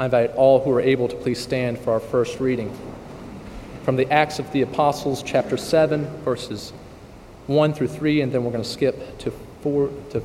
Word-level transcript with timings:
I 0.00 0.06
invite 0.06 0.34
all 0.34 0.60
who 0.60 0.70
are 0.70 0.80
able 0.80 1.08
to 1.08 1.16
please 1.16 1.38
stand 1.38 1.78
for 1.78 1.92
our 1.92 2.00
first 2.00 2.40
reading. 2.40 2.74
From 3.82 3.96
the 3.96 4.10
Acts 4.10 4.38
of 4.38 4.50
the 4.50 4.62
Apostles, 4.62 5.22
chapter 5.22 5.58
7, 5.58 6.06
verses 6.24 6.72
1 7.48 7.74
through 7.74 7.88
3, 7.88 8.22
and 8.22 8.32
then 8.32 8.42
we're 8.42 8.50
going 8.50 8.64
to 8.64 8.68
skip 8.68 9.18
to, 9.18 9.30
4, 9.60 9.90
to 10.12 10.24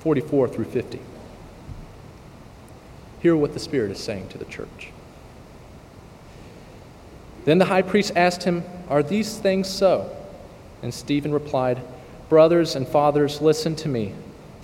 44 0.00 0.48
through 0.48 0.66
50. 0.66 1.00
Hear 3.22 3.34
what 3.36 3.54
the 3.54 3.58
Spirit 3.58 3.90
is 3.90 3.98
saying 3.98 4.28
to 4.28 4.38
the 4.38 4.44
church. 4.44 4.90
Then 7.46 7.56
the 7.56 7.64
high 7.64 7.80
priest 7.80 8.12
asked 8.16 8.42
him, 8.42 8.64
Are 8.90 9.02
these 9.02 9.38
things 9.38 9.66
so? 9.66 10.14
And 10.82 10.92
Stephen 10.92 11.32
replied, 11.32 11.80
Brothers 12.28 12.76
and 12.76 12.86
fathers, 12.86 13.40
listen 13.40 13.74
to 13.76 13.88
me. 13.88 14.12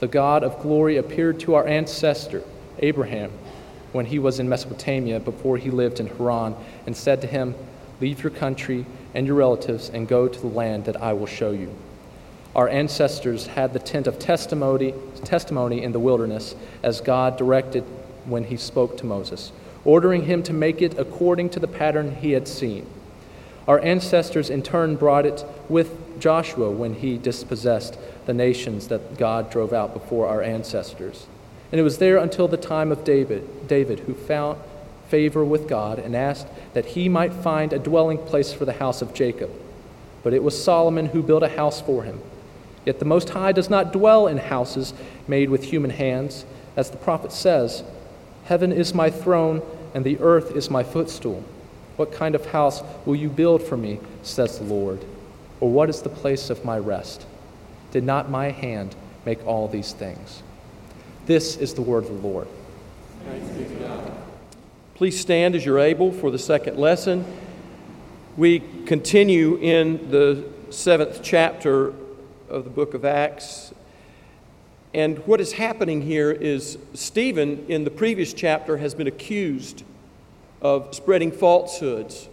The 0.00 0.08
God 0.08 0.44
of 0.44 0.60
glory 0.60 0.98
appeared 0.98 1.40
to 1.40 1.54
our 1.54 1.66
ancestor, 1.66 2.42
Abraham 2.80 3.32
when 3.92 4.06
he 4.06 4.18
was 4.18 4.38
in 4.38 4.48
Mesopotamia 4.48 5.20
before 5.20 5.56
he 5.56 5.70
lived 5.70 6.00
in 6.00 6.06
Haran, 6.06 6.54
and 6.86 6.96
said 6.96 7.20
to 7.20 7.26
him, 7.26 7.54
Leave 8.00 8.22
your 8.22 8.30
country 8.30 8.84
and 9.14 9.26
your 9.26 9.36
relatives 9.36 9.88
and 9.88 10.06
go 10.06 10.28
to 10.28 10.40
the 10.40 10.46
land 10.46 10.84
that 10.84 11.00
I 11.00 11.12
will 11.14 11.26
show 11.26 11.50
you. 11.50 11.74
Our 12.54 12.68
ancestors 12.68 13.46
had 13.46 13.72
the 13.72 13.78
tent 13.78 14.06
of 14.06 14.18
testimony, 14.18 14.94
testimony 15.24 15.82
in 15.82 15.92
the 15.92 15.98
wilderness, 15.98 16.54
as 16.82 17.00
God 17.00 17.36
directed 17.36 17.84
when 18.24 18.44
he 18.44 18.56
spoke 18.56 18.96
to 18.98 19.06
Moses, 19.06 19.52
ordering 19.84 20.24
him 20.24 20.42
to 20.44 20.52
make 20.52 20.82
it 20.82 20.98
according 20.98 21.50
to 21.50 21.60
the 21.60 21.68
pattern 21.68 22.16
he 22.16 22.32
had 22.32 22.48
seen. 22.48 22.86
Our 23.68 23.80
ancestors 23.80 24.48
in 24.48 24.62
turn 24.62 24.96
brought 24.96 25.26
it 25.26 25.44
with 25.68 26.20
Joshua 26.20 26.70
when 26.70 26.94
he 26.94 27.18
dispossessed 27.18 27.98
the 28.24 28.34
nations 28.34 28.88
that 28.88 29.18
God 29.18 29.50
drove 29.50 29.72
out 29.72 29.92
before 29.92 30.28
our 30.28 30.42
ancestors. 30.42 31.26
And 31.76 31.80
it 31.82 31.84
was 31.84 31.98
there 31.98 32.16
until 32.16 32.48
the 32.48 32.56
time 32.56 32.90
of 32.90 33.04
David, 33.04 33.68
David, 33.68 34.00
who 34.00 34.14
found 34.14 34.58
favor 35.08 35.44
with 35.44 35.68
God 35.68 35.98
and 35.98 36.16
asked 36.16 36.46
that 36.72 36.86
he 36.86 37.06
might 37.06 37.34
find 37.34 37.70
a 37.70 37.78
dwelling 37.78 38.16
place 38.16 38.50
for 38.50 38.64
the 38.64 38.72
house 38.72 39.02
of 39.02 39.12
Jacob. 39.12 39.50
But 40.22 40.32
it 40.32 40.42
was 40.42 40.64
Solomon 40.64 41.04
who 41.04 41.22
built 41.22 41.42
a 41.42 41.50
house 41.50 41.82
for 41.82 42.02
him. 42.02 42.18
Yet 42.86 42.98
the 42.98 43.04
Most 43.04 43.28
High 43.28 43.52
does 43.52 43.68
not 43.68 43.92
dwell 43.92 44.26
in 44.26 44.38
houses 44.38 44.94
made 45.28 45.50
with 45.50 45.64
human 45.64 45.90
hands, 45.90 46.46
as 46.76 46.88
the 46.88 46.96
prophet 46.96 47.30
says, 47.30 47.84
Heaven 48.44 48.72
is 48.72 48.94
my 48.94 49.10
throne, 49.10 49.60
and 49.92 50.02
the 50.02 50.18
earth 50.20 50.56
is 50.56 50.70
my 50.70 50.82
footstool. 50.82 51.44
What 51.96 52.10
kind 52.10 52.34
of 52.34 52.46
house 52.46 52.82
will 53.04 53.16
you 53.16 53.28
build 53.28 53.62
for 53.62 53.76
me, 53.76 54.00
says 54.22 54.56
the 54.56 54.64
Lord? 54.64 55.04
Or 55.60 55.70
what 55.70 55.90
is 55.90 56.00
the 56.00 56.08
place 56.08 56.48
of 56.48 56.64
my 56.64 56.78
rest? 56.78 57.26
Did 57.90 58.04
not 58.04 58.30
my 58.30 58.50
hand 58.50 58.96
make 59.26 59.46
all 59.46 59.68
these 59.68 59.92
things? 59.92 60.42
This 61.26 61.56
is 61.56 61.74
the 61.74 61.82
word 61.82 62.04
of 62.04 62.22
the 62.22 62.28
Lord. 62.28 62.46
Please 64.94 65.18
stand 65.18 65.56
as 65.56 65.64
you're 65.64 65.80
able 65.80 66.12
for 66.12 66.30
the 66.30 66.38
second 66.38 66.78
lesson. 66.78 67.24
We 68.36 68.62
continue 68.86 69.56
in 69.56 70.08
the 70.12 70.44
seventh 70.70 71.24
chapter 71.24 71.92
of 72.48 72.62
the 72.62 72.70
book 72.70 72.94
of 72.94 73.04
Acts. 73.04 73.74
And 74.94 75.18
what 75.26 75.40
is 75.40 75.50
happening 75.50 76.00
here 76.00 76.30
is 76.30 76.78
Stephen, 76.94 77.66
in 77.66 77.82
the 77.82 77.90
previous 77.90 78.32
chapter, 78.32 78.76
has 78.76 78.94
been 78.94 79.08
accused 79.08 79.82
of 80.62 80.94
spreading 80.94 81.32
falsehoods. 81.32 82.28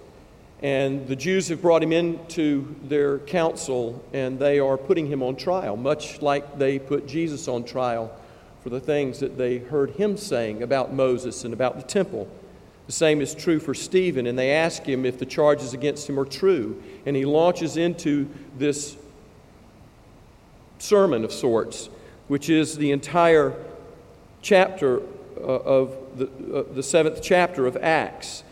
And 0.62 1.08
the 1.08 1.16
Jews 1.16 1.48
have 1.48 1.64
brought 1.64 1.82
him 1.82 1.92
into 1.92 2.76
their 2.84 3.18
council 3.18 4.06
and 4.14 4.38
they 4.38 4.60
are 4.60 4.78
putting 4.78 5.08
him 5.08 5.24
on 5.24 5.36
trial, 5.36 5.78
much 5.78 6.22
like 6.22 6.60
they 6.60 6.78
put 6.78 7.08
Jesus 7.08 7.48
on 7.48 7.64
trial 7.64 8.16
for 8.64 8.70
the 8.70 8.80
things 8.80 9.20
that 9.20 9.38
they 9.38 9.58
heard 9.58 9.92
him 9.92 10.16
saying 10.16 10.64
about 10.64 10.94
Moses 10.94 11.44
and 11.44 11.54
about 11.54 11.76
the 11.76 11.84
temple. 11.84 12.30
The 12.88 12.94
same 12.94 13.22
is 13.22 13.36
true 13.36 13.60
for 13.60 13.74
Stephen, 13.74 14.26
and 14.26 14.40
they 14.40 14.52
ask 14.52 14.84
him 14.84 15.06
if 15.06 15.20
the 15.20 15.26
charges 15.26 15.74
against 15.74 16.10
him 16.10 16.18
are 16.20 16.26
true. 16.26 16.82
And 17.06 17.16
he 17.16 17.26
launches 17.26 17.78
into 17.78 18.30
this 18.58 18.98
sermon 20.80 21.24
of 21.24 21.32
sorts, 21.32 21.90
which 22.28 22.50
is 22.50 22.78
the 22.78 22.92
entire 22.92 23.54
chapter 24.42 25.02
uh, 25.38 25.42
of 25.42 25.98
the, 26.18 26.26
uh, 26.54 26.64
the 26.74 26.84
seventh 26.84 27.22
chapter 27.22 27.68
of 27.68 27.78
Acts. 27.78 28.44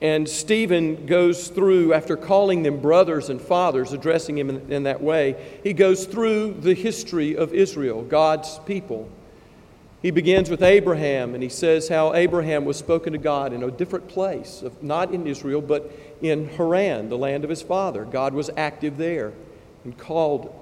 And 0.00 0.28
Stephen 0.28 1.06
goes 1.06 1.48
through, 1.48 1.92
after 1.92 2.16
calling 2.16 2.62
them 2.62 2.80
brothers 2.80 3.28
and 3.30 3.40
fathers, 3.40 3.92
addressing 3.92 4.38
him 4.38 4.50
in, 4.50 4.72
in 4.72 4.82
that 4.84 5.00
way, 5.00 5.58
he 5.64 5.72
goes 5.72 6.06
through 6.06 6.54
the 6.54 6.74
history 6.74 7.36
of 7.36 7.52
Israel, 7.52 8.02
God's 8.02 8.60
people. 8.60 9.08
He 10.00 10.12
begins 10.12 10.48
with 10.48 10.62
Abraham, 10.62 11.34
and 11.34 11.42
he 11.42 11.48
says 11.48 11.88
how 11.88 12.14
Abraham 12.14 12.64
was 12.64 12.76
spoken 12.76 13.12
to 13.14 13.18
God 13.18 13.52
in 13.52 13.64
a 13.64 13.70
different 13.70 14.06
place, 14.06 14.62
not 14.80 15.12
in 15.12 15.26
Israel, 15.26 15.60
but 15.60 15.90
in 16.22 16.48
Haran, 16.50 17.08
the 17.08 17.18
land 17.18 17.42
of 17.42 17.50
his 17.50 17.62
father. 17.62 18.04
God 18.04 18.32
was 18.32 18.48
active 18.56 18.96
there 18.96 19.32
and 19.84 19.98
called 19.98 20.54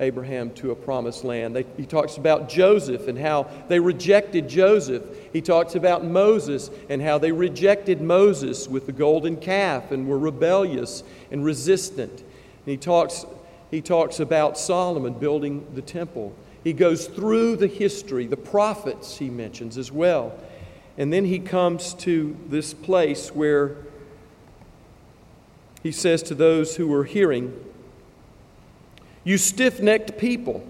Abraham 0.00 0.52
to 0.54 0.70
a 0.70 0.76
promised 0.76 1.24
land. 1.24 1.54
They, 1.54 1.66
he 1.76 1.84
talks 1.84 2.16
about 2.16 2.48
Joseph 2.48 3.08
and 3.08 3.18
how 3.18 3.50
they 3.68 3.80
rejected 3.80 4.48
Joseph. 4.48 5.02
He 5.32 5.42
talks 5.42 5.74
about 5.74 6.04
Moses 6.04 6.70
and 6.88 7.02
how 7.02 7.18
they 7.18 7.32
rejected 7.32 8.00
Moses 8.00 8.68
with 8.68 8.86
the 8.86 8.92
golden 8.92 9.36
calf 9.36 9.90
and 9.90 10.08
were 10.08 10.18
rebellious 10.18 11.02
and 11.30 11.44
resistant. 11.44 12.12
And 12.12 12.26
he 12.64 12.76
talks, 12.76 13.26
he 13.70 13.82
talks 13.82 14.20
about 14.20 14.56
Solomon 14.56 15.14
building 15.14 15.66
the 15.74 15.82
temple. 15.82 16.34
He 16.68 16.74
goes 16.74 17.06
through 17.06 17.56
the 17.56 17.66
history, 17.66 18.26
the 18.26 18.36
prophets 18.36 19.16
he 19.16 19.30
mentions 19.30 19.78
as 19.78 19.90
well. 19.90 20.38
And 20.98 21.10
then 21.10 21.24
he 21.24 21.38
comes 21.38 21.94
to 21.94 22.36
this 22.46 22.74
place 22.74 23.34
where 23.34 23.74
he 25.82 25.90
says 25.90 26.22
to 26.24 26.34
those 26.34 26.76
who 26.76 26.92
are 26.92 27.04
hearing, 27.04 27.58
You 29.24 29.38
stiff 29.38 29.80
necked 29.80 30.18
people, 30.18 30.62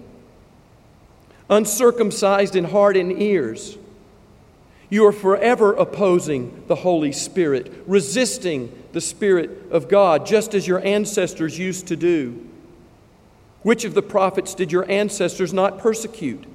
uncircumcised 1.49 2.55
in 2.55 2.63
heart 2.63 2.95
and 2.95 3.21
ears, 3.21 3.77
you 4.89 5.05
are 5.05 5.11
forever 5.11 5.73
opposing 5.73 6.63
the 6.67 6.75
Holy 6.75 7.11
Spirit, 7.11 7.83
resisting 7.85 8.71
the 8.93 9.01
Spirit 9.01 9.69
of 9.69 9.89
God, 9.89 10.25
just 10.25 10.53
as 10.53 10.65
your 10.65 10.79
ancestors 10.79 11.59
used 11.59 11.87
to 11.87 11.97
do. 11.97 12.48
Which 13.61 13.83
of 13.83 13.93
the 13.93 14.01
prophets 14.01 14.53
did 14.53 14.71
your 14.71 14.89
ancestors 14.89 15.53
not 15.53 15.79
persecute? 15.79 16.45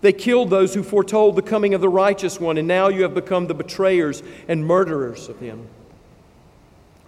They 0.00 0.12
killed 0.12 0.50
those 0.50 0.74
who 0.74 0.82
foretold 0.82 1.36
the 1.36 1.42
coming 1.42 1.74
of 1.74 1.80
the 1.80 1.88
righteous 1.88 2.40
one, 2.40 2.58
and 2.58 2.68
now 2.68 2.88
you 2.88 3.02
have 3.02 3.14
become 3.14 3.46
the 3.46 3.54
betrayers 3.54 4.22
and 4.48 4.66
murderers 4.66 5.28
of 5.28 5.40
him. 5.40 5.68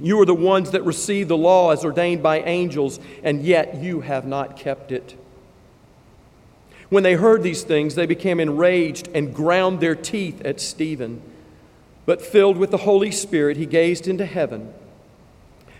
You 0.01 0.21
are 0.21 0.27
the 0.27 0.35
ones 0.35 0.71
that 0.71 0.85
received 0.85 1.29
the 1.29 1.37
law 1.37 1.71
as 1.71 1.85
ordained 1.85 2.23
by 2.23 2.41
angels, 2.41 3.01
and 3.23 3.43
yet 3.43 3.77
you 3.77 4.01
have 4.03 4.27
not 4.27 4.57
kept 4.57 4.93
it. 4.93 5.17
When 6.89 7.03
they 7.03 7.15
heard 7.15 7.43
these 7.43 7.63
things, 7.63 7.95
they 7.95 8.07
became 8.07 8.41
enraged 8.41 9.09
and 9.15 9.35
ground 9.35 9.81
their 9.81 9.95
teeth 9.95 10.41
at 10.45 10.61
Stephen. 10.61 11.21
But 12.07 12.23
filled 12.23 12.57
with 12.57 12.71
the 12.71 12.79
Holy 12.79 13.11
Spirit, 13.11 13.59
he 13.59 13.67
gazed 13.67 14.09
into 14.09 14.25
heaven 14.25 14.73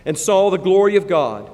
and 0.05 0.17
saw 0.17 0.49
the 0.49 0.57
glory 0.57 0.95
of 0.95 1.07
God 1.07 1.49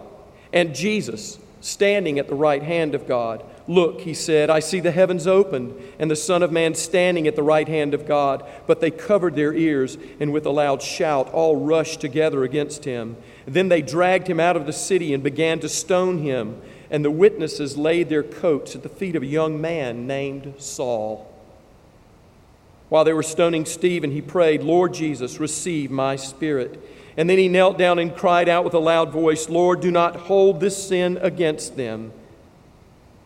and 0.51 0.75
Jesus 0.75 1.39
standing 1.65 2.19
at 2.19 2.27
the 2.27 2.35
right 2.35 2.61
hand 2.61 2.93
of 2.93 3.07
God. 3.07 3.43
Look, 3.67 4.01
he 4.01 4.13
said, 4.13 4.51
I 4.51 4.59
see 4.59 4.79
the 4.79 4.91
heavens 4.91 5.25
opened 5.25 5.73
and 5.97 6.11
the 6.11 6.15
Son 6.15 6.43
of 6.43 6.51
Man 6.51 6.75
standing 6.75 7.27
at 7.27 7.35
the 7.35 7.41
right 7.41 7.67
hand 7.67 7.95
of 7.95 8.07
God. 8.07 8.45
But 8.67 8.81
they 8.81 8.91
covered 8.91 9.35
their 9.35 9.51
ears 9.51 9.97
and 10.19 10.31
with 10.31 10.45
a 10.45 10.51
loud 10.51 10.83
shout 10.83 11.27
all 11.33 11.55
rushed 11.55 11.99
together 11.99 12.43
against 12.43 12.85
him. 12.85 13.17
Then 13.47 13.69
they 13.69 13.81
dragged 13.81 14.27
him 14.27 14.39
out 14.39 14.55
of 14.55 14.67
the 14.67 14.73
city 14.73 15.11
and 15.11 15.23
began 15.23 15.59
to 15.61 15.69
stone 15.69 16.19
him. 16.19 16.61
And 16.91 17.03
the 17.03 17.09
witnesses 17.09 17.75
laid 17.75 18.09
their 18.09 18.21
coats 18.21 18.75
at 18.75 18.83
the 18.83 18.89
feet 18.89 19.15
of 19.15 19.23
a 19.23 19.27
young 19.27 19.59
man 19.59 20.05
named 20.05 20.53
Saul. 20.59 21.31
While 22.89 23.05
they 23.05 23.13
were 23.13 23.23
stoning 23.23 23.65
Stephen, 23.65 24.11
he 24.11 24.21
prayed, 24.21 24.61
Lord 24.61 24.93
Jesus, 24.93 25.39
receive 25.39 25.89
my 25.89 26.15
spirit. 26.15 26.79
And 27.17 27.29
then 27.29 27.37
he 27.37 27.47
knelt 27.47 27.77
down 27.77 27.99
and 27.99 28.15
cried 28.15 28.49
out 28.49 28.65
with 28.65 28.73
a 28.73 28.79
loud 28.79 29.11
voice, 29.11 29.47
Lord, 29.49 29.79
do 29.79 29.91
not 29.91 30.15
hold 30.15 30.59
this 30.59 30.87
sin 30.87 31.17
against 31.21 31.77
them. 31.77 32.11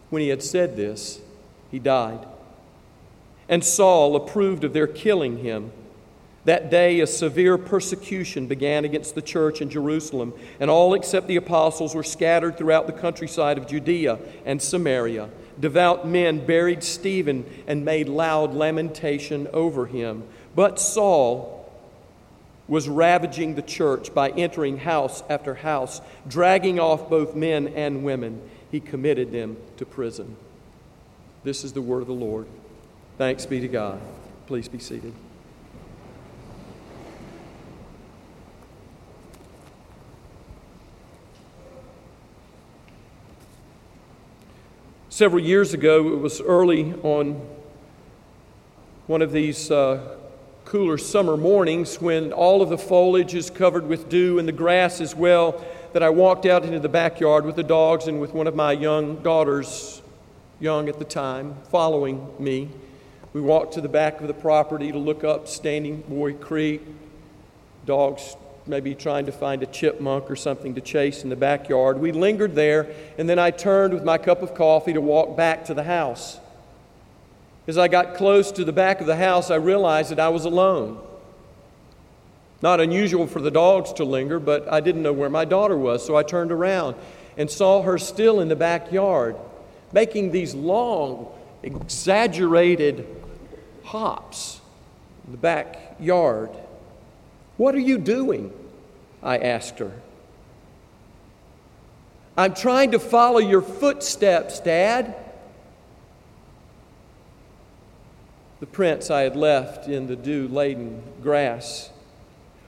When 0.10 0.22
he 0.22 0.30
had 0.30 0.44
said 0.44 0.76
this, 0.76 1.20
he 1.72 1.80
died. 1.80 2.26
And 3.48 3.64
Saul 3.64 4.16
approved 4.16 4.64
of 4.64 4.74
their 4.74 4.88
killing 4.88 5.38
him. 5.38 5.72
That 6.46 6.70
day, 6.72 7.00
a 7.00 7.08
severe 7.08 7.58
persecution 7.58 8.48
began 8.48 8.86
against 8.86 9.14
the 9.14 9.22
church 9.22 9.62
in 9.62 9.70
Jerusalem, 9.70 10.34
and 10.60 10.70
all 10.70 10.94
except 10.94 11.28
the 11.28 11.36
apostles 11.36 11.94
were 11.94 12.04
scattered 12.04 12.58
throughout 12.58 12.88
the 12.88 12.94
countryside 12.94 13.58
of 13.58 13.68
Judea 13.68 14.20
and 14.46 14.62
Samaria. 14.62 15.30
Devout 15.60 16.08
men 16.08 16.46
buried 16.46 16.84
Stephen 16.84 17.46
and 17.68 17.84
made 17.84 18.08
loud 18.08 18.54
lamentation 18.54 19.48
over 19.52 19.86
him. 19.86 20.24
But 20.56 20.80
Saul, 20.80 21.59
was 22.70 22.88
ravaging 22.88 23.56
the 23.56 23.62
church 23.64 24.14
by 24.14 24.30
entering 24.30 24.78
house 24.78 25.24
after 25.28 25.56
house, 25.56 26.02
dragging 26.28 26.80
off 26.80 27.10
both 27.10 27.36
men 27.36 27.68
and 27.70 28.04
women. 28.04 28.48
He 28.72 28.80
committed 28.80 29.32
them 29.32 29.58
to 29.78 29.86
prison. 29.86 30.38
This 31.44 31.64
is 31.64 31.74
the 31.74 31.82
word 31.82 32.02
of 32.02 32.08
the 32.08 32.14
Lord. 32.14 32.46
Thanks 33.18 33.46
be 33.48 33.60
to 33.60 33.68
God. 33.68 34.00
Please 34.46 34.70
be 34.70 34.78
seated. 34.78 35.14
Several 45.10 45.44
years 45.44 45.74
ago, 45.74 46.14
it 46.14 46.20
was 46.20 46.40
early 46.40 46.94
on 47.02 47.46
one 49.08 49.24
of 49.24 49.32
these 49.32 49.72
uh, 49.72 50.19
cooler 50.70 51.00
summer 51.00 51.36
mornings 51.36 52.00
when 52.00 52.32
all 52.32 52.62
of 52.62 52.70
the 52.70 52.78
foliage 52.78 53.34
is 53.34 53.50
covered 53.50 53.88
with 53.88 54.08
dew 54.08 54.38
and 54.38 54.48
the 54.48 54.52
grass 54.52 55.02
as 55.02 55.16
well, 55.16 55.66
that 55.94 56.04
I 56.04 56.12
walked 56.12 56.46
out 56.46 56.64
into 56.64 56.80
the 56.80 56.88
backyard 56.88 57.44
with 57.44 57.56
the 57.56 57.64
dogs 57.64 58.06
and 58.06 58.22
with 58.22 58.36
one 58.36 58.46
of 58.46 58.56
my 58.56 58.74
young 58.74 59.16
daughters, 59.24 60.04
young 60.60 60.88
at 60.88 61.00
the 61.00 61.06
time, 61.06 61.56
following 61.72 62.28
me. 62.38 62.70
We 63.34 63.42
walked 63.42 63.74
to 63.74 63.82
the 63.82 63.90
back 63.90 64.22
of 64.22 64.28
the 64.28 64.34
property 64.36 64.92
to 64.92 65.00
look 65.00 65.24
up 65.24 65.48
Standing 65.48 66.02
Boy 66.02 66.34
Creek. 66.34 66.84
Dogs 67.88 68.38
maybe 68.68 68.94
trying 68.94 69.26
to 69.26 69.32
find 69.32 69.64
a 69.64 69.66
chipmunk 69.66 70.30
or 70.30 70.36
something 70.36 70.76
to 70.76 70.82
chase 70.82 71.24
in 71.24 71.32
the 71.32 71.36
backyard. 71.36 72.00
We 72.00 72.12
lingered 72.12 72.54
there, 72.54 72.94
and 73.18 73.28
then 73.28 73.40
I 73.40 73.50
turned 73.50 73.96
with 73.96 74.04
my 74.04 74.20
cup 74.20 74.44
of 74.44 74.54
coffee 74.54 74.94
to 74.94 75.02
walk 75.02 75.36
back 75.36 75.66
to 75.66 75.74
the 75.74 75.86
house. 75.86 76.40
As 77.70 77.78
I 77.78 77.88
got 77.88 78.16
close 78.16 78.52
to 78.54 78.66
the 78.66 78.74
back 78.74 79.00
of 79.00 79.06
the 79.06 79.16
house, 79.16 79.52
I 79.52 79.58
realized 79.58 80.10
that 80.10 80.20
I 80.20 80.30
was 80.30 80.46
alone. 80.46 81.00
Not 82.64 82.80
unusual 82.80 83.28
for 83.28 83.42
the 83.42 83.52
dogs 83.52 83.94
to 83.94 84.06
linger, 84.06 84.40
but 84.40 84.68
I 84.74 84.80
didn't 84.80 85.04
know 85.04 85.14
where 85.14 85.30
my 85.30 85.46
daughter 85.46 85.78
was, 85.78 86.04
so 86.04 86.16
I 86.16 86.24
turned 86.24 86.52
around 86.52 86.96
and 87.38 87.48
saw 87.48 87.84
her 87.84 88.00
still 88.00 88.40
in 88.40 88.48
the 88.48 88.56
backyard, 88.56 89.36
making 89.94 90.32
these 90.32 90.56
long, 90.56 91.32
exaggerated 91.62 93.06
hops 93.84 94.62
in 95.28 95.34
the 95.34 95.38
backyard. 95.38 96.50
What 97.58 97.76
are 97.76 97.80
you 97.80 98.00
doing? 98.00 98.52
I 99.22 99.38
asked 99.38 99.78
her. 99.78 99.92
I'm 102.36 102.56
trying 102.56 102.94
to 102.94 103.00
follow 103.00 103.38
your 103.38 103.62
footsteps, 103.62 104.60
Dad. 104.60 105.16
The 108.60 108.66
prints 108.66 109.10
I 109.10 109.22
had 109.22 109.36
left 109.36 109.88
in 109.88 110.08
the 110.08 110.16
dew 110.16 110.48
laden 110.48 111.02
grass. 111.22 111.90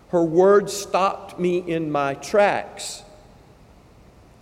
Her 0.10 0.24
words 0.24 0.74
stopped 0.74 1.40
me 1.40 1.58
in 1.60 1.92
my 1.92 2.14
tracks. 2.16 3.04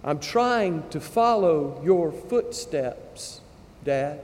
I'm 0.03 0.19
trying 0.19 0.87
to 0.89 0.99
follow 0.99 1.81
your 1.83 2.11
footsteps, 2.11 3.41
Dad. 3.83 4.19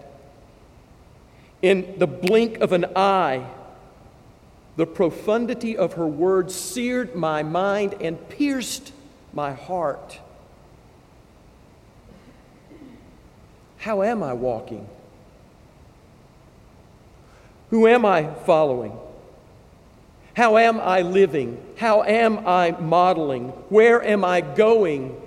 In 1.62 1.96
the 1.98 2.08
blink 2.08 2.60
of 2.60 2.72
an 2.72 2.86
eye, 2.96 3.48
the 4.76 4.86
profundity 4.86 5.76
of 5.78 5.94
her 5.94 6.08
words 6.08 6.54
seared 6.54 7.16
my 7.16 7.44
mind 7.44 7.96
and 8.02 8.30
pierced 8.30 8.92
my 9.34 9.54
heart. 9.54 10.20
How 13.78 14.04
am 14.04 14.24
I 14.24 14.34
walking? 14.34 14.88
Who 17.76 17.88
am 17.88 18.06
I 18.06 18.34
following? 18.46 18.98
How 20.34 20.58
am 20.58 20.80
I 20.80 21.02
living? 21.02 21.62
How 21.76 22.04
am 22.04 22.48
I 22.48 22.72
modeling? 22.72 23.50
Where 23.68 24.02
am 24.02 24.24
I 24.24 24.40
going? 24.40 25.22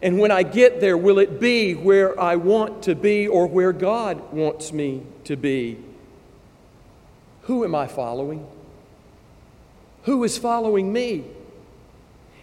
And 0.00 0.18
when 0.18 0.30
I 0.30 0.42
get 0.42 0.80
there, 0.80 0.96
will 0.96 1.18
it 1.18 1.38
be 1.38 1.74
where 1.74 2.18
I 2.18 2.36
want 2.36 2.84
to 2.84 2.94
be 2.94 3.28
or 3.28 3.46
where 3.46 3.74
God 3.74 4.32
wants 4.32 4.72
me 4.72 5.02
to 5.24 5.36
be? 5.36 5.76
Who 7.42 7.62
am 7.62 7.74
I 7.74 7.88
following? 7.88 8.46
Who 10.04 10.24
is 10.24 10.38
following 10.38 10.90
me? 10.90 11.24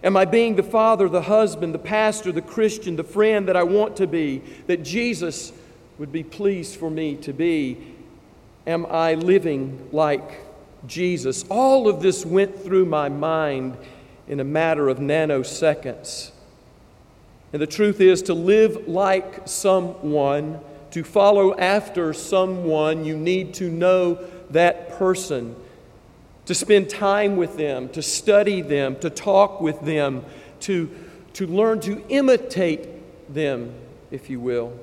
Am 0.03 0.15
I 0.15 0.25
being 0.25 0.57
the 0.57 0.61
father, 0.61 1.09
the 1.09 1.23
husband, 1.23 1.73
the 1.73 1.79
pastor, 1.79 2.31
the 2.31 2.43
Christian, 2.43 2.97
the 2.97 3.03
friend 3.03 3.47
that 3.47 3.57
I 3.57 3.63
want 3.63 3.95
to 3.95 4.05
be, 4.05 4.43
that 4.67 4.83
Jesus 4.83 5.53
would 5.97 6.11
be 6.11 6.21
pleased 6.21 6.75
for 6.75 6.91
me 6.91 7.15
to 7.15 7.33
be? 7.33 7.95
Am 8.67 8.85
I 8.85 9.15
living 9.15 9.89
like 9.91 10.41
Jesus? 10.85 11.45
All 11.49 11.87
of 11.87 12.01
this 12.01 12.25
went 12.25 12.63
through 12.63 12.85
my 12.85 13.09
mind 13.09 13.77
in 14.27 14.39
a 14.39 14.43
matter 14.43 14.89
of 14.89 14.99
nanoseconds. 14.99 16.31
And 17.53 17.61
the 17.61 17.67
truth 17.67 18.01
is, 18.01 18.21
to 18.23 18.33
live 18.33 18.87
like 18.87 19.47
someone, 19.47 20.59
to 20.91 21.03
follow 21.03 21.57
after 21.57 22.13
someone, 22.13 23.05
you 23.05 23.15
need 23.15 23.53
to 23.55 23.71
know 23.71 24.19
that 24.49 24.97
person, 24.97 25.55
to 26.45 26.53
spend 26.53 26.89
time 26.89 27.37
with 27.37 27.57
them, 27.57 27.89
to 27.89 28.01
study 28.01 28.61
them, 28.61 28.97
to 28.99 29.09
talk 29.09 29.61
with 29.61 29.79
them, 29.81 30.25
to, 30.61 30.89
to 31.33 31.47
learn 31.47 31.79
to 31.81 32.03
imitate 32.09 33.33
them, 33.33 33.73
if 34.11 34.29
you 34.29 34.39
will. 34.39 34.77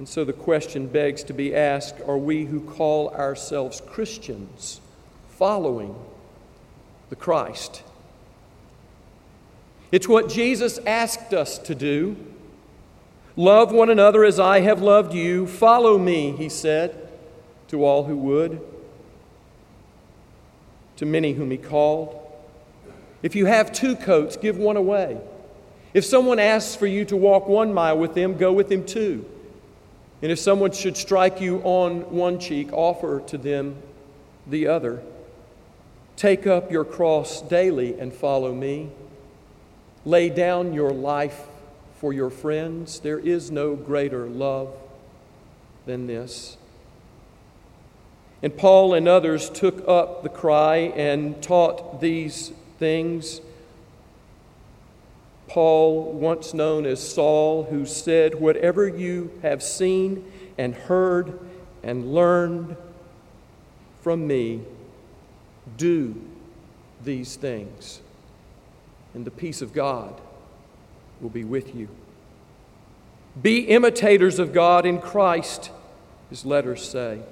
And 0.00 0.08
so 0.08 0.24
the 0.24 0.32
question 0.32 0.86
begs 0.86 1.22
to 1.24 1.34
be 1.34 1.54
asked 1.54 1.96
are 2.08 2.16
we 2.16 2.46
who 2.46 2.62
call 2.62 3.10
ourselves 3.10 3.82
Christians 3.82 4.80
following 5.28 5.94
the 7.10 7.16
Christ? 7.16 7.82
It's 9.92 10.08
what 10.08 10.30
Jesus 10.30 10.78
asked 10.86 11.34
us 11.34 11.58
to 11.58 11.74
do. 11.74 12.16
Love 13.36 13.72
one 13.72 13.90
another 13.90 14.24
as 14.24 14.40
I 14.40 14.60
have 14.60 14.80
loved 14.80 15.12
you. 15.12 15.46
Follow 15.46 15.98
me, 15.98 16.32
he 16.32 16.48
said 16.48 17.10
to 17.68 17.84
all 17.84 18.04
who 18.04 18.16
would, 18.16 18.58
to 20.96 21.04
many 21.04 21.34
whom 21.34 21.50
he 21.50 21.58
called. 21.58 22.18
If 23.22 23.36
you 23.36 23.44
have 23.44 23.70
two 23.70 23.96
coats, 23.96 24.38
give 24.38 24.56
one 24.56 24.78
away. 24.78 25.20
If 25.92 26.06
someone 26.06 26.38
asks 26.38 26.74
for 26.74 26.86
you 26.86 27.04
to 27.04 27.18
walk 27.18 27.48
one 27.48 27.74
mile 27.74 27.98
with 27.98 28.14
them, 28.14 28.38
go 28.38 28.50
with 28.50 28.70
them 28.70 28.86
two. 28.86 29.26
And 30.22 30.30
if 30.30 30.38
someone 30.38 30.72
should 30.72 30.96
strike 30.96 31.40
you 31.40 31.60
on 31.64 32.10
one 32.10 32.38
cheek, 32.38 32.72
offer 32.72 33.20
to 33.28 33.38
them 33.38 33.76
the 34.46 34.66
other. 34.66 35.02
Take 36.16 36.46
up 36.46 36.70
your 36.70 36.84
cross 36.84 37.40
daily 37.40 37.98
and 37.98 38.12
follow 38.12 38.54
me. 38.54 38.90
Lay 40.04 40.28
down 40.28 40.74
your 40.74 40.90
life 40.90 41.46
for 41.96 42.12
your 42.12 42.30
friends. 42.30 43.00
There 43.00 43.18
is 43.18 43.50
no 43.50 43.74
greater 43.74 44.26
love 44.26 44.74
than 45.86 46.06
this. 46.06 46.58
And 48.42 48.56
Paul 48.56 48.94
and 48.94 49.06
others 49.08 49.50
took 49.50 49.86
up 49.86 50.22
the 50.22 50.28
cry 50.28 50.76
and 50.76 51.42
taught 51.42 52.00
these 52.00 52.52
things. 52.78 53.40
Paul, 55.50 56.12
once 56.12 56.54
known 56.54 56.86
as 56.86 57.00
Saul, 57.00 57.64
who 57.64 57.84
said, 57.84 58.36
Whatever 58.36 58.86
you 58.86 59.32
have 59.42 59.64
seen 59.64 60.30
and 60.56 60.72
heard 60.72 61.40
and 61.82 62.14
learned 62.14 62.76
from 64.00 64.28
me, 64.28 64.60
do 65.76 66.14
these 67.02 67.34
things, 67.34 68.00
and 69.12 69.24
the 69.24 69.32
peace 69.32 69.60
of 69.60 69.72
God 69.72 70.20
will 71.20 71.30
be 71.30 71.42
with 71.42 71.74
you. 71.74 71.88
Be 73.42 73.62
imitators 73.62 74.38
of 74.38 74.52
God 74.52 74.86
in 74.86 75.00
Christ, 75.00 75.72
his 76.28 76.46
letters 76.46 76.88
say. 76.88 77.22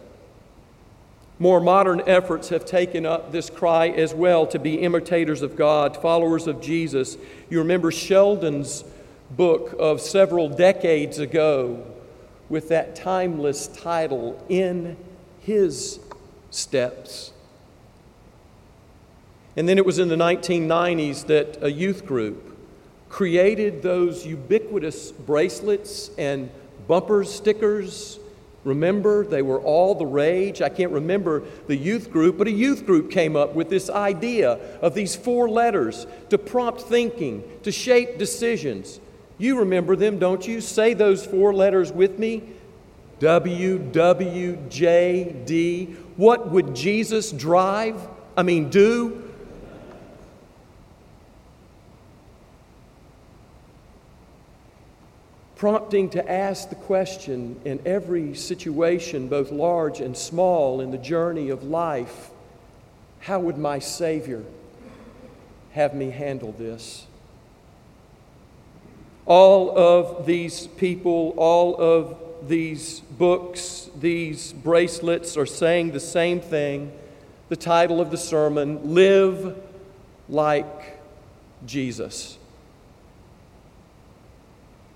More 1.38 1.60
modern 1.60 2.02
efforts 2.06 2.48
have 2.48 2.64
taken 2.64 3.06
up 3.06 3.30
this 3.30 3.48
cry 3.48 3.88
as 3.88 4.12
well 4.12 4.46
to 4.48 4.58
be 4.58 4.80
imitators 4.80 5.42
of 5.42 5.54
God, 5.54 5.96
followers 5.96 6.48
of 6.48 6.60
Jesus. 6.60 7.16
You 7.48 7.58
remember 7.60 7.92
Sheldon's 7.92 8.82
book 9.30 9.76
of 9.78 10.00
several 10.00 10.48
decades 10.48 11.18
ago 11.18 11.86
with 12.48 12.68
that 12.70 12.96
timeless 12.96 13.68
title, 13.68 14.42
In 14.48 14.96
His 15.40 16.00
steps. 16.50 17.32
And 19.56 19.68
then 19.68 19.78
it 19.78 19.86
was 19.86 19.98
in 19.98 20.08
the 20.08 20.16
1990s 20.16 21.26
that 21.26 21.58
a 21.62 21.70
youth 21.70 22.06
group 22.06 22.56
created 23.08 23.82
those 23.82 24.26
ubiquitous 24.26 25.12
bracelets 25.12 26.10
and 26.18 26.50
bumper 26.86 27.24
stickers. 27.24 28.18
Remember, 28.64 29.24
they 29.24 29.42
were 29.42 29.60
all 29.60 29.94
the 29.94 30.06
rage. 30.06 30.60
I 30.60 30.68
can't 30.68 30.92
remember 30.92 31.44
the 31.66 31.76
youth 31.76 32.10
group, 32.10 32.36
but 32.38 32.48
a 32.48 32.52
youth 32.52 32.84
group 32.84 33.10
came 33.10 33.36
up 33.36 33.54
with 33.54 33.70
this 33.70 33.88
idea 33.88 34.58
of 34.80 34.94
these 34.94 35.14
four 35.14 35.48
letters 35.48 36.06
to 36.30 36.38
prompt 36.38 36.82
thinking, 36.82 37.44
to 37.62 37.70
shape 37.70 38.18
decisions. 38.18 39.00
You 39.38 39.60
remember 39.60 39.94
them, 39.94 40.18
don't 40.18 40.46
you? 40.46 40.60
Say 40.60 40.94
those 40.94 41.24
four 41.24 41.54
letters 41.54 41.92
with 41.92 42.18
me 42.18 42.42
WWJD. 43.20 44.56
What 46.16 46.50
would 46.50 46.74
Jesus 46.74 47.30
drive? 47.32 48.08
I 48.36 48.42
mean, 48.42 48.70
do? 48.70 49.27
Prompting 55.58 56.08
to 56.08 56.30
ask 56.30 56.70
the 56.70 56.74
question 56.74 57.60
in 57.66 57.80
every 57.84 58.34
situation, 58.34 59.28
both 59.28 59.50
large 59.50 60.00
and 60.00 60.16
small, 60.16 60.80
in 60.80 60.90
the 60.90 60.98
journey 60.98 61.50
of 61.50 61.62
life 61.62 62.30
how 63.20 63.40
would 63.40 63.58
my 63.58 63.78
Savior 63.78 64.44
have 65.72 65.94
me 65.94 66.10
handle 66.10 66.52
this? 66.52 67.06
All 69.26 69.76
of 69.76 70.24
these 70.24 70.66
people, 70.66 71.34
all 71.36 71.76
of 71.76 72.16
these 72.48 73.00
books, 73.00 73.90
these 73.98 74.52
bracelets 74.52 75.36
are 75.36 75.46
saying 75.46 75.90
the 75.90 76.00
same 76.00 76.40
thing. 76.40 76.92
The 77.48 77.56
title 77.56 78.00
of 78.00 78.10
the 78.10 78.16
sermon 78.16 78.94
Live 78.94 79.56
Like 80.28 80.98
Jesus. 81.66 82.37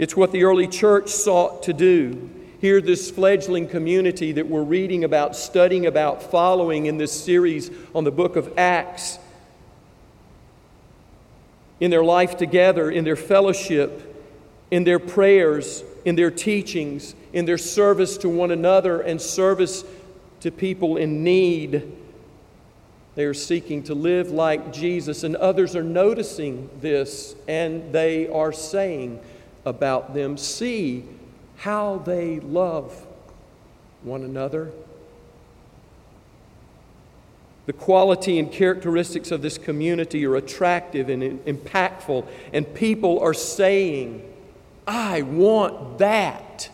It's 0.03 0.17
what 0.17 0.33
the 0.33 0.43
early 0.43 0.67
church 0.67 1.11
sought 1.11 1.63
to 1.63 1.73
do. 1.73 2.29
Here, 2.61 2.81
this 2.81 3.09
fledgling 3.09 3.69
community 3.69 4.33
that 4.33 4.49
we're 4.49 4.65
reading 4.65 5.05
about, 5.05 5.37
studying 5.37 5.87
about, 5.87 6.25
following 6.25 6.87
in 6.87 6.97
this 6.97 7.13
series 7.13 7.71
on 7.95 8.03
the 8.03 8.11
book 8.11 8.35
of 8.35 8.53
Acts, 8.59 9.21
in 11.79 11.93
their 11.93 12.03
life 12.03 12.37
together, 12.37 12.91
in 12.91 13.05
their 13.05 13.15
fellowship, 13.15 14.27
in 14.73 14.83
their 14.83 14.99
prayers, 14.99 15.85
in 16.05 16.17
their 16.17 16.33
teachings, 16.33 17.15
in 17.33 17.45
their 17.45 17.57
service 17.57 18.17
to 18.19 18.29
one 18.29 18.51
another, 18.51 19.03
and 19.03 19.23
service 19.23 19.85
to 20.41 20.51
people 20.51 20.97
in 20.97 21.23
need. 21.23 21.93
They 23.15 23.25
are 23.25 23.35
seeking 23.35 23.85
to 23.85 23.95
live 23.95 24.33
like 24.33 24.73
Jesus, 24.73 25.23
and 25.23 25.37
others 25.37 25.77
are 25.77 25.85
noticing 25.85 26.71
this, 26.81 27.37
and 27.47 27.93
they 27.93 28.27
are 28.27 28.53
saying, 28.53 29.21
about 29.65 30.15
them, 30.15 30.37
see 30.37 31.05
how 31.57 31.99
they 31.99 32.41
love 32.41 33.07
one 34.03 34.23
another. 34.23 34.73
The 37.67 37.73
quality 37.73 38.39
and 38.41 38.51
characteristics 38.51 39.31
of 39.31 39.41
this 39.43 39.57
community 39.57 40.27
are 40.27 40.35
attractive 40.35 41.09
and 41.09 41.23
impactful, 41.45 42.27
and 42.53 42.75
people 42.75 43.21
are 43.21 43.35
saying, 43.35 44.29
I 44.87 45.23
want 45.23 45.99
that. 45.99 46.69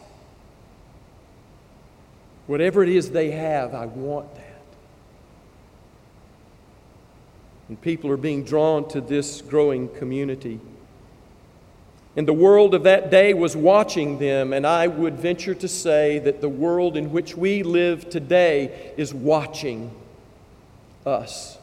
Whatever 2.46 2.82
it 2.82 2.88
is 2.88 3.10
they 3.10 3.32
have, 3.32 3.74
I 3.74 3.84
want 3.84 4.34
that. 4.34 4.44
And 7.68 7.78
people 7.78 8.10
are 8.10 8.16
being 8.16 8.44
drawn 8.44 8.88
to 8.88 9.02
this 9.02 9.42
growing 9.42 9.88
community. 9.90 10.58
And 12.18 12.26
the 12.26 12.32
world 12.32 12.74
of 12.74 12.82
that 12.82 13.12
day 13.12 13.32
was 13.32 13.54
watching 13.56 14.18
them, 14.18 14.52
and 14.52 14.66
I 14.66 14.88
would 14.88 15.14
venture 15.14 15.54
to 15.54 15.68
say 15.68 16.18
that 16.18 16.40
the 16.40 16.48
world 16.48 16.96
in 16.96 17.12
which 17.12 17.36
we 17.36 17.62
live 17.62 18.10
today 18.10 18.92
is 18.96 19.14
watching 19.14 19.92
us. 21.06 21.58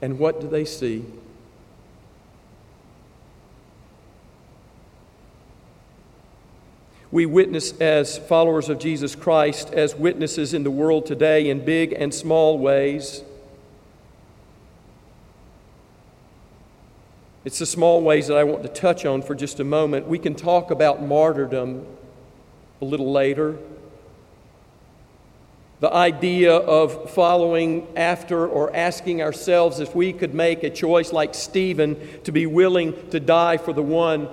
And 0.00 0.18
what 0.18 0.40
do 0.40 0.48
they 0.48 0.64
see? 0.64 1.04
We 7.12 7.24
witness 7.24 7.70
as 7.78 8.18
followers 8.18 8.68
of 8.68 8.80
Jesus 8.80 9.14
Christ, 9.14 9.72
as 9.72 9.94
witnesses 9.94 10.54
in 10.54 10.64
the 10.64 10.72
world 10.72 11.06
today 11.06 11.50
in 11.50 11.64
big 11.64 11.92
and 11.92 12.12
small 12.12 12.58
ways. 12.58 13.22
It's 17.44 17.58
the 17.58 17.66
small 17.66 18.02
ways 18.02 18.28
that 18.28 18.36
I 18.36 18.44
want 18.44 18.62
to 18.62 18.68
touch 18.68 19.04
on 19.04 19.22
for 19.22 19.34
just 19.34 19.58
a 19.58 19.64
moment. 19.64 20.06
We 20.06 20.18
can 20.18 20.34
talk 20.36 20.70
about 20.70 21.02
martyrdom 21.02 21.86
a 22.80 22.84
little 22.84 23.10
later. 23.10 23.56
The 25.80 25.92
idea 25.92 26.54
of 26.54 27.10
following 27.10 27.88
after 27.96 28.46
or 28.46 28.74
asking 28.76 29.22
ourselves 29.22 29.80
if 29.80 29.96
we 29.96 30.12
could 30.12 30.34
make 30.34 30.62
a 30.62 30.70
choice 30.70 31.12
like 31.12 31.34
Stephen 31.34 31.96
to 32.22 32.30
be 32.30 32.46
willing 32.46 33.10
to 33.10 33.18
die 33.18 33.56
for 33.56 33.72
the 33.72 33.82
one 33.82 34.28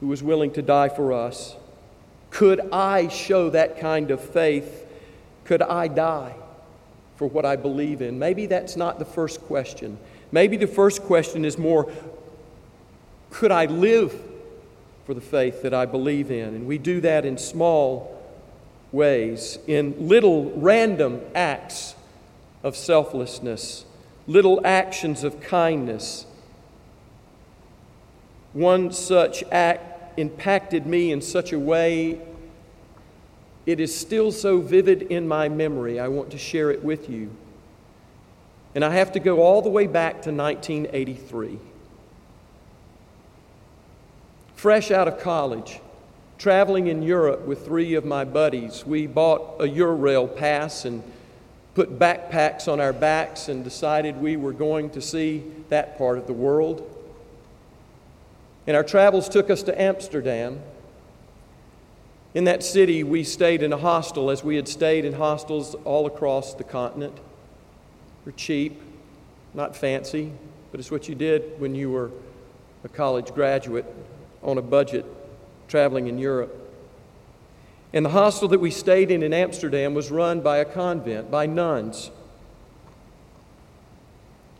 who 0.00 0.06
was 0.06 0.22
willing 0.22 0.50
to 0.52 0.62
die 0.62 0.88
for 0.88 1.12
us. 1.12 1.54
Could 2.30 2.60
I 2.72 3.08
show 3.08 3.50
that 3.50 3.78
kind 3.78 4.10
of 4.10 4.24
faith? 4.24 4.86
Could 5.44 5.60
I 5.60 5.88
die 5.88 6.34
for 7.16 7.26
what 7.26 7.44
I 7.44 7.56
believe 7.56 8.00
in? 8.00 8.18
Maybe 8.18 8.46
that's 8.46 8.74
not 8.74 8.98
the 8.98 9.04
first 9.04 9.42
question. 9.42 9.98
Maybe 10.32 10.56
the 10.56 10.66
first 10.66 11.02
question 11.02 11.44
is 11.44 11.58
more 11.58 11.92
could 13.30 13.50
I 13.50 13.66
live 13.66 14.20
for 15.06 15.14
the 15.14 15.20
faith 15.20 15.62
that 15.62 15.72
I 15.72 15.86
believe 15.86 16.30
in? 16.30 16.54
And 16.54 16.66
we 16.66 16.78
do 16.78 17.00
that 17.00 17.24
in 17.24 17.38
small 17.38 18.22
ways, 18.92 19.58
in 19.66 20.08
little 20.08 20.50
random 20.52 21.20
acts 21.34 21.94
of 22.62 22.76
selflessness, 22.76 23.84
little 24.26 24.60
actions 24.64 25.24
of 25.24 25.40
kindness. 25.40 26.26
One 28.52 28.92
such 28.92 29.42
act 29.50 30.18
impacted 30.18 30.86
me 30.86 31.10
in 31.10 31.22
such 31.22 31.52
a 31.52 31.58
way, 31.58 32.20
it 33.64 33.80
is 33.80 33.96
still 33.96 34.30
so 34.30 34.60
vivid 34.60 35.02
in 35.02 35.26
my 35.26 35.48
memory. 35.48 35.98
I 35.98 36.08
want 36.08 36.30
to 36.32 36.38
share 36.38 36.70
it 36.70 36.84
with 36.84 37.08
you. 37.08 37.30
And 38.74 38.84
I 38.84 38.90
have 38.94 39.12
to 39.12 39.20
go 39.20 39.42
all 39.42 39.62
the 39.62 39.68
way 39.68 39.86
back 39.86 40.22
to 40.22 40.32
1983. 40.32 41.58
Fresh 44.54 44.90
out 44.90 45.08
of 45.08 45.18
college, 45.18 45.80
traveling 46.38 46.86
in 46.86 47.02
Europe 47.02 47.42
with 47.46 47.64
three 47.64 47.94
of 47.94 48.04
my 48.04 48.24
buddies, 48.24 48.86
we 48.86 49.06
bought 49.06 49.60
a 49.60 49.64
Eurail 49.64 50.36
pass 50.36 50.84
and 50.84 51.02
put 51.74 51.98
backpacks 51.98 52.68
on 52.68 52.80
our 52.80 52.92
backs 52.92 53.48
and 53.48 53.64
decided 53.64 54.16
we 54.16 54.36
were 54.36 54.52
going 54.52 54.90
to 54.90 55.00
see 55.00 55.42
that 55.68 55.98
part 55.98 56.18
of 56.18 56.26
the 56.26 56.32
world. 56.32 56.88
And 58.66 58.76
our 58.76 58.84
travels 58.84 59.28
took 59.28 59.50
us 59.50 59.62
to 59.64 59.80
Amsterdam. 59.80 60.60
In 62.34 62.44
that 62.44 62.62
city, 62.62 63.02
we 63.02 63.24
stayed 63.24 63.62
in 63.62 63.72
a 63.72 63.76
hostel 63.76 64.30
as 64.30 64.44
we 64.44 64.56
had 64.56 64.68
stayed 64.68 65.04
in 65.04 65.14
hostels 65.14 65.74
all 65.84 66.06
across 66.06 66.54
the 66.54 66.64
continent. 66.64 67.18
They're 68.24 68.32
cheap, 68.34 68.80
not 69.54 69.76
fancy, 69.76 70.32
but 70.70 70.80
it's 70.80 70.90
what 70.90 71.08
you 71.08 71.14
did 71.14 71.60
when 71.60 71.74
you 71.74 71.90
were 71.90 72.10
a 72.84 72.88
college 72.88 73.32
graduate 73.34 73.84
on 74.42 74.58
a 74.58 74.62
budget 74.62 75.04
traveling 75.68 76.06
in 76.06 76.18
Europe. 76.18 76.58
And 77.92 78.04
the 78.04 78.10
hostel 78.10 78.48
that 78.48 78.60
we 78.60 78.70
stayed 78.70 79.10
in 79.10 79.22
in 79.22 79.34
Amsterdam 79.34 79.94
was 79.94 80.10
run 80.10 80.40
by 80.40 80.58
a 80.58 80.64
convent, 80.64 81.30
by 81.30 81.46
nuns. 81.46 82.10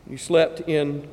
You 0.07 0.17
slept 0.17 0.61
in 0.61 1.07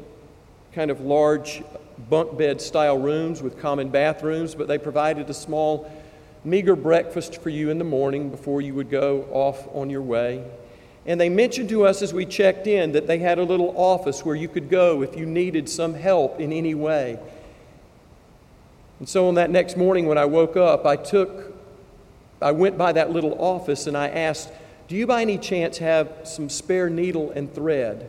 kind 0.72 0.90
of 0.90 1.00
large 1.00 1.62
bunk 2.08 2.36
bed 2.36 2.60
style 2.60 2.98
rooms 2.98 3.42
with 3.42 3.58
common 3.58 3.88
bathrooms, 3.88 4.54
but 4.54 4.68
they 4.68 4.78
provided 4.78 5.30
a 5.30 5.34
small, 5.34 5.90
meager 6.44 6.76
breakfast 6.76 7.40
for 7.40 7.48
you 7.48 7.70
in 7.70 7.78
the 7.78 7.84
morning 7.84 8.30
before 8.30 8.60
you 8.60 8.74
would 8.74 8.90
go 8.90 9.26
off 9.30 9.66
on 9.74 9.90
your 9.90 10.02
way. 10.02 10.44
And 11.06 11.20
they 11.20 11.28
mentioned 11.28 11.68
to 11.70 11.86
us 11.86 12.02
as 12.02 12.12
we 12.12 12.26
checked 12.26 12.66
in 12.66 12.92
that 12.92 13.06
they 13.06 13.18
had 13.18 13.38
a 13.38 13.42
little 13.42 13.74
office 13.76 14.24
where 14.24 14.36
you 14.36 14.48
could 14.48 14.68
go 14.68 15.02
if 15.02 15.16
you 15.16 15.26
needed 15.26 15.68
some 15.68 15.94
help 15.94 16.40
in 16.40 16.52
any 16.52 16.74
way. 16.74 17.18
And 18.98 19.08
so 19.08 19.28
on 19.28 19.34
that 19.36 19.50
next 19.50 19.76
morning 19.76 20.06
when 20.06 20.18
I 20.18 20.26
woke 20.26 20.56
up, 20.56 20.84
I 20.84 20.96
took 20.96 21.54
I 22.42 22.52
went 22.52 22.78
by 22.78 22.92
that 22.92 23.10
little 23.10 23.34
office 23.38 23.86
and 23.86 23.96
I 23.96 24.08
asked, 24.08 24.50
"Do 24.88 24.96
you 24.96 25.06
by 25.06 25.20
any 25.20 25.36
chance 25.36 25.78
have 25.78 26.08
some 26.24 26.48
spare 26.48 26.88
needle 26.88 27.30
and 27.30 27.52
thread?" 27.52 28.08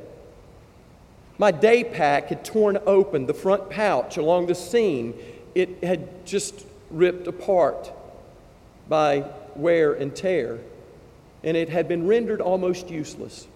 My 1.38 1.52
day 1.52 1.84
pack 1.84 2.28
had 2.28 2.46
torn 2.46 2.78
open 2.86 3.26
the 3.26 3.34
front 3.34 3.70
pouch 3.70 4.16
along 4.16 4.46
the 4.46 4.56
seam. 4.56 5.16
It 5.56 5.84
had 5.84 6.26
just 6.26 6.66
ripped 6.90 7.28
apart 7.28 7.92
by 8.88 9.26
wear 9.56 9.94
and 9.94 10.16
tear, 10.16 10.60
and 11.44 11.58
it 11.58 11.70
had 11.70 11.88
been 11.88 12.08
rendered 12.08 12.42
almost 12.42 12.90
useless. 12.90 13.48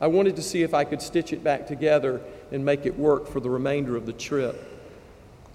I 0.00 0.06
wanted 0.08 0.36
to 0.36 0.42
see 0.42 0.62
if 0.62 0.74
I 0.74 0.84
could 0.84 1.00
stitch 1.00 1.32
it 1.32 1.42
back 1.42 1.66
together 1.66 2.20
and 2.52 2.64
make 2.64 2.86
it 2.86 2.98
work 2.98 3.26
for 3.26 3.40
the 3.40 3.50
remainder 3.50 3.96
of 3.96 4.06
the 4.06 4.12
trip. 4.12 4.72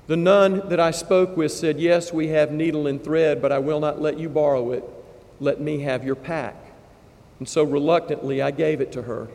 The 0.08 0.18
nun 0.18 0.68
that 0.70 0.80
I 0.80 0.92
spoke 0.92 1.38
with 1.38 1.52
said, 1.52 1.80
Yes, 1.80 2.12
we 2.12 2.30
have 2.30 2.52
needle 2.52 2.88
and 2.88 3.02
thread, 3.02 3.42
but 3.42 3.52
I 3.52 3.60
will 3.60 3.80
not 3.80 4.02
let 4.02 4.18
you 4.18 4.30
borrow 4.30 4.72
it. 4.72 4.84
Let 5.40 5.62
me 5.62 5.82
have 5.82 6.04
your 6.04 6.16
pack. 6.16 6.56
And 7.40 7.48
so 7.48 7.64
reluctantly, 7.64 8.42
I 8.42 8.52
gave 8.52 8.82
it 8.82 8.92
to 8.94 9.04
her. 9.04 9.28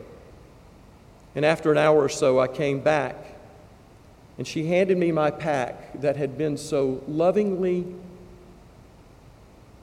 And 1.35 1.45
after 1.45 1.71
an 1.71 1.77
hour 1.77 1.97
or 2.03 2.09
so, 2.09 2.39
I 2.39 2.47
came 2.47 2.79
back, 2.79 3.15
and 4.37 4.47
she 4.47 4.67
handed 4.67 4.97
me 4.97 5.11
my 5.11 5.31
pack 5.31 6.01
that 6.01 6.15
had 6.15 6.37
been 6.37 6.57
so 6.57 7.03
lovingly 7.07 7.85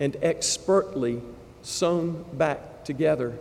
and 0.01 0.17
expertly 0.23 1.23
sewn 1.65 2.25
back 2.35 2.85
together 2.85 3.35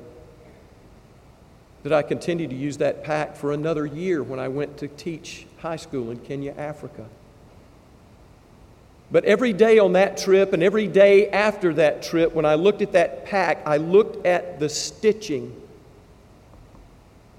that 1.84 1.92
I 1.92 2.01
continued 2.01 2.50
to 2.51 2.56
use 2.56 2.77
that 2.77 3.03
pack 3.03 3.36
for 3.36 3.51
another 3.51 3.86
year 3.86 4.24
when 4.24 4.39
I 4.39 4.48
went 4.48 4.77
to 4.77 4.88
teach 4.88 5.46
high 5.58 5.75
school 5.75 6.12
in 6.12 6.20
Kenya, 6.20 6.53
Africa. 6.58 7.06
But 9.12 9.25
every 9.25 9.53
day 9.53 9.80
on 9.80 9.94
that 9.94 10.18
trip 10.18 10.53
and 10.53 10.63
every 10.63 10.88
day 10.88 11.30
after 11.30 11.74
that 11.74 12.01
trip, 12.01 12.34
when 12.34 12.46
I 12.46 12.56
looked 12.56 12.82
at 12.82 12.94
that 12.94 13.25
pack, 13.25 13.62
I 13.65 13.77
looked 13.77 14.25
at 14.25 14.60
the 14.60 14.70
stitching 14.70 15.62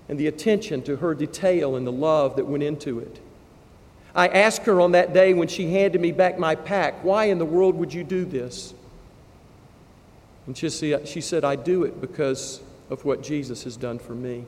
and 0.08 0.20
the 0.20 0.26
attention 0.26 0.82
to 0.82 0.96
her 0.96 1.14
detail 1.14 1.76
and 1.76 1.86
the 1.86 1.92
love 1.92 2.36
that 2.36 2.46
went 2.46 2.62
into 2.62 2.98
it. 2.98 3.20
I 4.14 4.28
asked 4.28 4.66
her 4.66 4.80
on 4.80 4.92
that 4.92 5.12
day 5.14 5.32
when 5.34 5.48
she 5.48 5.72
handed 5.72 6.00
me 6.00 6.12
back 6.12 6.38
my 6.38 6.54
pack, 6.54 7.02
Why 7.02 7.24
in 7.24 7.38
the 7.38 7.44
world 7.44 7.74
would 7.76 7.92
you 7.92 8.04
do 8.04 8.24
this? 8.24 8.74
And 10.46 10.56
she 10.56 11.20
said, 11.20 11.44
I 11.44 11.56
do 11.56 11.84
it 11.84 12.00
because 12.00 12.60
of 12.90 13.04
what 13.04 13.22
Jesus 13.22 13.64
has 13.64 13.76
done 13.76 13.98
for 13.98 14.14
me. 14.14 14.44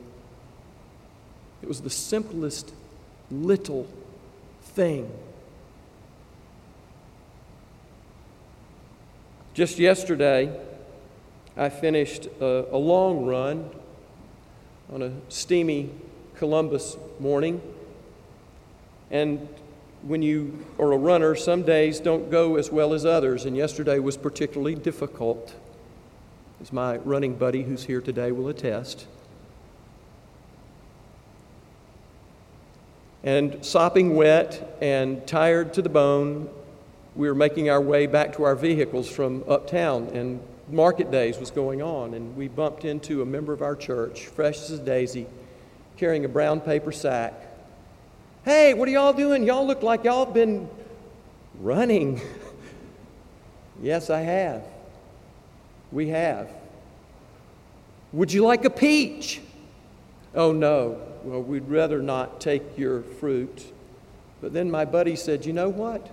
It 1.62 1.69
was 1.69 1.81
the 1.81 1.91
simplest 1.91 2.73
little 3.31 3.87
thing. 4.62 5.11
Just 9.55 9.79
yesterday, 9.79 10.55
I 11.57 11.71
finished 11.71 12.26
a, 12.41 12.67
a, 12.71 12.76
long 12.76 13.25
run 13.25 13.71
on 14.93 15.00
a 15.00 15.12
steamy 15.31 15.91
Columbus 16.35 16.99
morning. 17.19 17.62
And 19.11 19.49
when 20.03 20.21
you 20.21 20.67
are 20.79 20.93
a 20.93 20.99
runner, 20.99 21.35
some 21.35 21.62
days 21.62 22.00
don't 22.00 22.31
go 22.31 22.57
as 22.57 22.71
well 22.71 22.93
as 22.93 23.07
others, 23.07 23.47
and 23.47 23.57
yesterday 23.57 23.99
was 23.99 24.19
particularly 24.19 24.75
difficult 24.75 25.55
as 26.61 26.73
my 26.73 26.97
running 26.99 27.35
buddy 27.35 27.63
who's 27.63 27.85
here 27.85 28.01
today 28.01 28.33
will 28.33 28.49
attest. 28.49 29.07
And 33.23 33.65
sopping 33.65 34.15
wet 34.15 34.79
and 34.81 35.27
tired 35.27 35.75
to 35.75 35.83
the 35.83 35.89
bone, 35.89 36.49
we 37.17 37.29
were 37.29 37.35
making 37.35 37.69
our 37.71 37.81
way 37.81 38.07
back 38.07 38.37
to 38.37 38.45
our 38.45 38.55
vehicles 38.55 39.09
from 39.09 39.43
uptown, 39.49 40.09
and 40.09 40.41
market 40.71 41.11
days 41.11 41.39
was 41.39 41.51
going 41.51 41.83
on, 41.83 42.15
and 42.15 42.37
we 42.37 42.49
bumped 42.49 42.85
into 42.85 43.23
a 43.23 43.27
member 43.27 43.53
of 43.53 43.63
our 43.63 43.75
church, 43.75 44.27
fresh 44.27 44.59
as 44.63 44.71
a 44.71 44.79
daisy, 44.79 45.27
carrying 45.97 46.25
a 46.25 46.29
brown 46.29 46.61
paper 46.61 46.93
sack. 46.93 47.35
Hey, 48.45 48.75
what 48.75 48.89
are 48.89 48.93
y'all 48.93 49.13
doing? 49.13 49.45
Y'all 49.45 49.67
look 49.67 49.83
like 49.83 50.05
y'all 50.05 50.25
have 50.25 50.35
been 50.35 50.69
running. 51.59 52.21
yes, 53.83 54.09
I 54.09 54.21
have. 54.21 54.63
We 55.93 56.09
have. 56.09 56.50
Would 58.12 58.33
you 58.33 58.45
like 58.45 58.64
a 58.64 58.71
peach? 58.71 59.40
Oh, 60.35 60.52
no. 60.52 61.00
Well, 61.23 61.42
we'd 61.42 61.68
rather 61.68 62.03
not 62.03 62.40
take 62.40 62.79
your 62.79 63.03
fruit. 63.03 63.72
But 64.40 64.53
then 64.53 64.70
my 64.70 64.85
buddy 64.85 65.16
said, 65.16 65.44
You 65.44 65.53
know 65.53 65.68
what? 65.68 66.09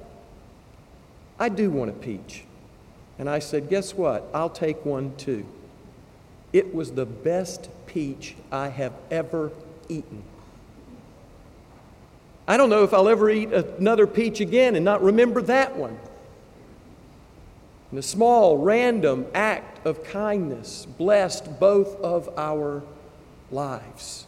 I 1.40 1.50
do 1.50 1.70
want 1.70 1.90
a 1.90 1.94
peach. 1.94 2.44
And 3.20 3.30
I 3.30 3.40
said, 3.40 3.70
Guess 3.70 3.94
what? 3.94 4.28
I'll 4.34 4.50
take 4.50 4.86
one 4.86 5.16
too. 5.18 5.46
It 6.52 6.74
was 6.74 6.92
the 6.92 7.06
best 7.06 7.70
peach 7.86 8.36
I 8.52 8.70
have 8.70 8.94
ever 9.12 9.52
eaten. 9.90 10.24
I 12.48 12.58
don't 12.58 12.70
know 12.70 12.84
if 12.84 12.94
I'll 12.94 13.10
ever 13.10 13.30
eat 13.30 13.54
another 13.54 14.06
peach 14.06 14.40
again 14.40 14.76
and 14.76 14.84
not 14.84 15.02
remember 15.02 15.42
that 15.44 15.76
one. 15.76 15.98
And 17.94 18.00
a 18.00 18.02
small, 18.02 18.58
random 18.58 19.28
act 19.36 19.86
of 19.86 20.04
kindness 20.04 20.88
blessed 20.98 21.60
both 21.60 21.96
of 22.02 22.28
our 22.40 22.82
lives. 23.52 24.26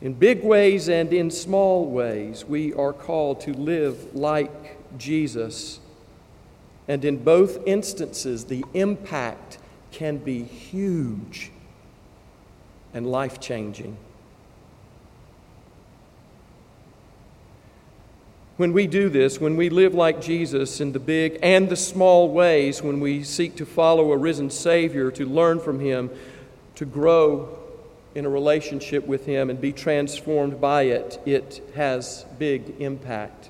In 0.00 0.12
big 0.12 0.44
ways 0.44 0.88
and 0.88 1.12
in 1.12 1.32
small 1.32 1.86
ways, 1.86 2.44
we 2.44 2.72
are 2.74 2.92
called 2.92 3.40
to 3.40 3.52
live 3.52 4.14
like 4.14 4.96
Jesus. 4.96 5.80
And 6.86 7.04
in 7.04 7.16
both 7.16 7.58
instances, 7.66 8.44
the 8.44 8.64
impact 8.74 9.58
can 9.90 10.18
be 10.18 10.44
huge 10.44 11.50
and 12.94 13.10
life 13.10 13.40
changing. 13.40 13.96
When 18.58 18.72
we 18.72 18.88
do 18.88 19.08
this, 19.08 19.40
when 19.40 19.56
we 19.56 19.68
live 19.70 19.94
like 19.94 20.20
Jesus 20.20 20.80
in 20.80 20.90
the 20.90 20.98
big 20.98 21.38
and 21.44 21.68
the 21.68 21.76
small 21.76 22.28
ways, 22.28 22.82
when 22.82 22.98
we 22.98 23.22
seek 23.22 23.54
to 23.58 23.64
follow 23.64 24.10
a 24.10 24.16
risen 24.16 24.50
Savior, 24.50 25.12
to 25.12 25.26
learn 25.26 25.60
from 25.60 25.78
Him, 25.78 26.10
to 26.74 26.84
grow 26.84 27.56
in 28.16 28.26
a 28.26 28.28
relationship 28.28 29.06
with 29.06 29.26
Him 29.26 29.48
and 29.48 29.60
be 29.60 29.72
transformed 29.72 30.60
by 30.60 30.82
it, 30.82 31.20
it 31.24 31.62
has 31.76 32.26
big 32.40 32.80
impact. 32.80 33.48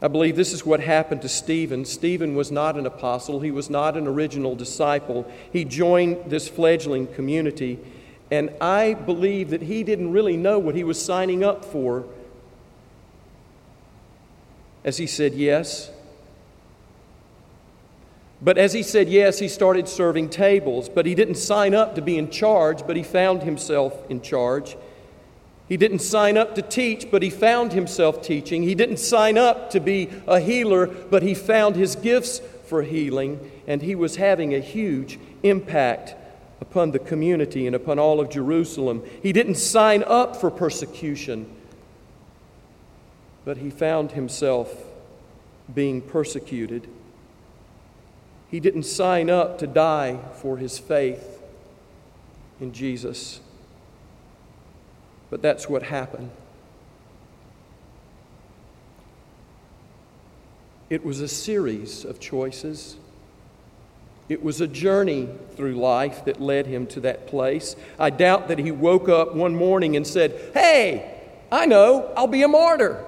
I 0.00 0.08
believe 0.08 0.34
this 0.34 0.54
is 0.54 0.64
what 0.64 0.80
happened 0.80 1.20
to 1.22 1.28
Stephen. 1.28 1.84
Stephen 1.84 2.34
was 2.34 2.50
not 2.50 2.78
an 2.78 2.86
apostle, 2.86 3.40
he 3.40 3.50
was 3.50 3.68
not 3.68 3.94
an 3.94 4.06
original 4.06 4.56
disciple. 4.56 5.30
He 5.52 5.66
joined 5.66 6.30
this 6.30 6.48
fledgling 6.48 7.08
community, 7.08 7.78
and 8.30 8.48
I 8.58 8.94
believe 8.94 9.50
that 9.50 9.60
he 9.60 9.84
didn't 9.84 10.12
really 10.12 10.38
know 10.38 10.58
what 10.58 10.74
he 10.74 10.84
was 10.84 11.04
signing 11.04 11.44
up 11.44 11.62
for 11.62 12.06
as 14.88 14.96
he 14.96 15.06
said 15.06 15.34
yes. 15.34 15.90
But 18.40 18.56
as 18.56 18.72
he 18.72 18.82
said 18.82 19.10
yes, 19.10 19.38
he 19.38 19.46
started 19.46 19.86
serving 19.86 20.30
tables. 20.30 20.88
But 20.88 21.04
he 21.04 21.14
didn't 21.14 21.34
sign 21.34 21.74
up 21.74 21.94
to 21.96 22.00
be 22.00 22.16
in 22.16 22.30
charge, 22.30 22.86
but 22.86 22.96
he 22.96 23.02
found 23.02 23.42
himself 23.42 24.02
in 24.08 24.22
charge. 24.22 24.78
He 25.68 25.76
didn't 25.76 25.98
sign 25.98 26.38
up 26.38 26.54
to 26.54 26.62
teach, 26.62 27.10
but 27.10 27.22
he 27.22 27.28
found 27.28 27.74
himself 27.74 28.22
teaching. 28.22 28.62
He 28.62 28.74
didn't 28.74 28.96
sign 28.96 29.36
up 29.36 29.68
to 29.72 29.80
be 29.80 30.08
a 30.26 30.40
healer, 30.40 30.86
but 30.86 31.22
he 31.22 31.34
found 31.34 31.76
his 31.76 31.94
gifts 31.94 32.40
for 32.64 32.82
healing. 32.82 33.50
And 33.66 33.82
he 33.82 33.94
was 33.94 34.16
having 34.16 34.54
a 34.54 34.58
huge 34.58 35.18
impact 35.42 36.14
upon 36.62 36.92
the 36.92 36.98
community 36.98 37.66
and 37.66 37.76
upon 37.76 37.98
all 37.98 38.20
of 38.20 38.30
Jerusalem. 38.30 39.02
He 39.22 39.34
didn't 39.34 39.56
sign 39.56 40.02
up 40.04 40.34
for 40.34 40.50
persecution, 40.50 41.54
but 43.48 43.56
he 43.56 43.70
found 43.70 44.12
himself 44.12 44.84
being 45.74 46.02
persecuted. 46.02 46.86
He 48.50 48.60
didn't 48.60 48.82
sign 48.82 49.30
up 49.30 49.56
to 49.60 49.66
die 49.66 50.18
for 50.34 50.58
his 50.58 50.78
faith 50.78 51.40
in 52.60 52.74
Jesus, 52.74 53.40
but 55.30 55.40
that's 55.40 55.66
what 55.66 55.84
happened. 55.84 56.30
It 60.90 61.02
was 61.02 61.22
a 61.22 61.28
series 61.28 62.04
of 62.04 62.20
choices. 62.20 62.98
It 64.28 64.42
was 64.42 64.60
a 64.60 64.66
journey 64.66 65.26
through 65.56 65.72
life 65.72 66.22
that 66.26 66.38
led 66.38 66.66
him 66.66 66.86
to 66.88 67.00
that 67.00 67.26
place. 67.26 67.76
I 67.98 68.10
doubt 68.10 68.48
that 68.48 68.58
he 68.58 68.72
woke 68.72 69.08
up 69.08 69.34
one 69.34 69.56
morning 69.56 69.96
and 69.96 70.06
said, 70.06 70.38
Hey, 70.52 71.18
I 71.50 71.64
know, 71.64 72.12
I'll 72.14 72.26
be 72.26 72.42
a 72.42 72.48
martyr. 72.48 73.06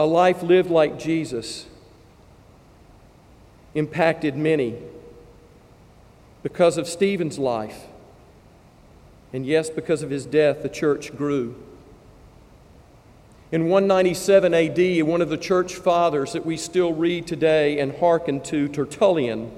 A 0.00 0.06
life 0.06 0.42
lived 0.42 0.70
like 0.70 0.98
Jesus 0.98 1.66
impacted 3.74 4.34
many 4.34 4.78
because 6.42 6.78
of 6.78 6.88
Stephen's 6.88 7.38
life. 7.38 7.84
And 9.34 9.44
yes, 9.44 9.68
because 9.68 10.02
of 10.02 10.08
his 10.08 10.24
death, 10.24 10.62
the 10.62 10.70
church 10.70 11.14
grew. 11.14 11.54
In 13.52 13.68
197 13.68 14.54
AD, 14.54 15.02
one 15.02 15.20
of 15.20 15.28
the 15.28 15.36
church 15.36 15.74
fathers 15.74 16.32
that 16.32 16.46
we 16.46 16.56
still 16.56 16.94
read 16.94 17.26
today 17.26 17.78
and 17.78 17.94
hearken 17.94 18.40
to, 18.44 18.68
Tertullian, 18.68 19.52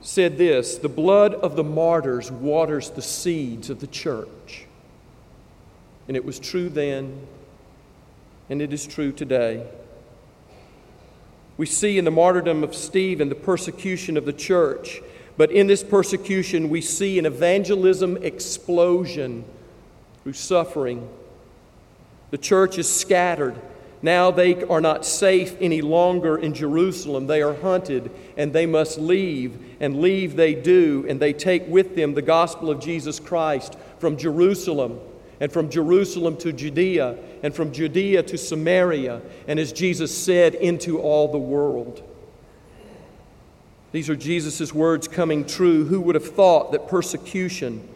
said 0.00 0.38
this 0.38 0.76
The 0.76 0.88
blood 0.88 1.34
of 1.34 1.54
the 1.54 1.62
martyrs 1.62 2.32
waters 2.32 2.90
the 2.90 3.00
seeds 3.00 3.70
of 3.70 3.78
the 3.78 3.86
church. 3.86 4.66
And 6.08 6.16
it 6.16 6.24
was 6.24 6.40
true 6.40 6.68
then, 6.68 7.28
and 8.48 8.62
it 8.62 8.72
is 8.72 8.86
true 8.86 9.12
today. 9.12 9.66
We 11.56 11.66
see 11.66 11.98
in 11.98 12.04
the 12.04 12.10
martyrdom 12.10 12.62
of 12.62 12.74
Stephen 12.74 13.28
the 13.28 13.34
persecution 13.34 14.16
of 14.16 14.24
the 14.24 14.32
church, 14.32 15.00
but 15.36 15.50
in 15.50 15.66
this 15.66 15.82
persecution, 15.82 16.68
we 16.68 16.80
see 16.80 17.18
an 17.18 17.26
evangelism 17.26 18.18
explosion 18.22 19.44
through 20.22 20.34
suffering. 20.34 21.08
The 22.30 22.38
church 22.38 22.78
is 22.78 22.92
scattered. 22.92 23.60
Now 24.02 24.30
they 24.30 24.62
are 24.64 24.80
not 24.80 25.06
safe 25.06 25.56
any 25.60 25.80
longer 25.80 26.36
in 26.36 26.52
Jerusalem. 26.52 27.26
They 27.26 27.42
are 27.42 27.54
hunted 27.54 28.10
and 28.36 28.52
they 28.52 28.66
must 28.66 28.98
leave, 28.98 29.58
and 29.80 30.00
leave 30.00 30.36
they 30.36 30.54
do, 30.54 31.06
and 31.08 31.18
they 31.18 31.32
take 31.32 31.66
with 31.66 31.96
them 31.96 32.14
the 32.14 32.22
gospel 32.22 32.70
of 32.70 32.80
Jesus 32.80 33.18
Christ 33.18 33.76
from 33.98 34.16
Jerusalem 34.16 35.00
and 35.40 35.52
from 35.52 35.68
Jerusalem 35.68 36.36
to 36.38 36.52
Judea, 36.52 37.16
and 37.42 37.54
from 37.54 37.72
Judea 37.72 38.22
to 38.24 38.38
Samaria, 38.38 39.20
and 39.46 39.58
as 39.58 39.72
Jesus 39.72 40.16
said, 40.16 40.54
into 40.54 40.98
all 40.98 41.28
the 41.28 41.38
world. 41.38 42.02
These 43.92 44.10
are 44.10 44.16
Jesus' 44.16 44.74
words 44.74 45.08
coming 45.08 45.46
true. 45.46 45.84
Who 45.84 46.00
would 46.02 46.14
have 46.14 46.34
thought 46.34 46.72
that 46.72 46.88
persecution 46.88 47.88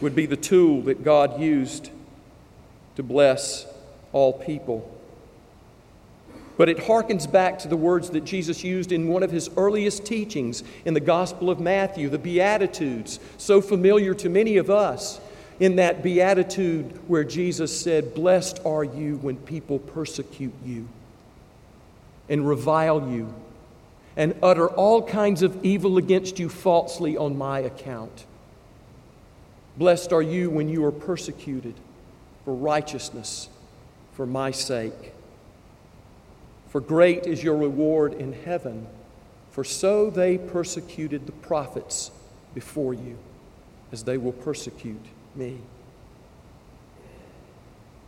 would 0.00 0.14
be 0.14 0.26
the 0.26 0.36
tool 0.36 0.82
that 0.82 1.04
God 1.04 1.40
used 1.40 1.90
to 2.96 3.02
bless 3.02 3.66
all 4.12 4.32
people? 4.32 4.91
But 6.56 6.68
it 6.68 6.78
harkens 6.78 7.30
back 7.30 7.58
to 7.60 7.68
the 7.68 7.76
words 7.76 8.10
that 8.10 8.24
Jesus 8.24 8.62
used 8.62 8.92
in 8.92 9.08
one 9.08 9.22
of 9.22 9.30
his 9.30 9.50
earliest 9.56 10.04
teachings 10.04 10.62
in 10.84 10.94
the 10.94 11.00
Gospel 11.00 11.50
of 11.50 11.60
Matthew, 11.60 12.08
the 12.08 12.18
Beatitudes, 12.18 13.18
so 13.38 13.60
familiar 13.60 14.14
to 14.14 14.28
many 14.28 14.56
of 14.58 14.70
us. 14.70 15.20
In 15.60 15.76
that 15.76 16.02
Beatitude 16.02 17.00
where 17.08 17.24
Jesus 17.24 17.78
said, 17.78 18.14
Blessed 18.14 18.60
are 18.64 18.84
you 18.84 19.16
when 19.18 19.36
people 19.36 19.78
persecute 19.78 20.54
you 20.64 20.88
and 22.28 22.46
revile 22.48 23.08
you 23.08 23.32
and 24.16 24.34
utter 24.42 24.68
all 24.68 25.02
kinds 25.02 25.42
of 25.42 25.64
evil 25.64 25.96
against 25.96 26.38
you 26.38 26.48
falsely 26.48 27.16
on 27.16 27.36
my 27.36 27.60
account. 27.60 28.26
Blessed 29.76 30.12
are 30.12 30.22
you 30.22 30.50
when 30.50 30.68
you 30.68 30.84
are 30.84 30.92
persecuted 30.92 31.74
for 32.44 32.54
righteousness, 32.54 33.48
for 34.12 34.26
my 34.26 34.50
sake. 34.50 35.11
For 36.72 36.80
great 36.80 37.26
is 37.26 37.44
your 37.44 37.58
reward 37.58 38.14
in 38.14 38.32
heaven, 38.32 38.86
for 39.50 39.62
so 39.62 40.08
they 40.08 40.38
persecuted 40.38 41.26
the 41.26 41.32
prophets 41.32 42.10
before 42.54 42.94
you, 42.94 43.18
as 43.92 44.04
they 44.04 44.16
will 44.16 44.32
persecute 44.32 45.04
me. 45.34 45.58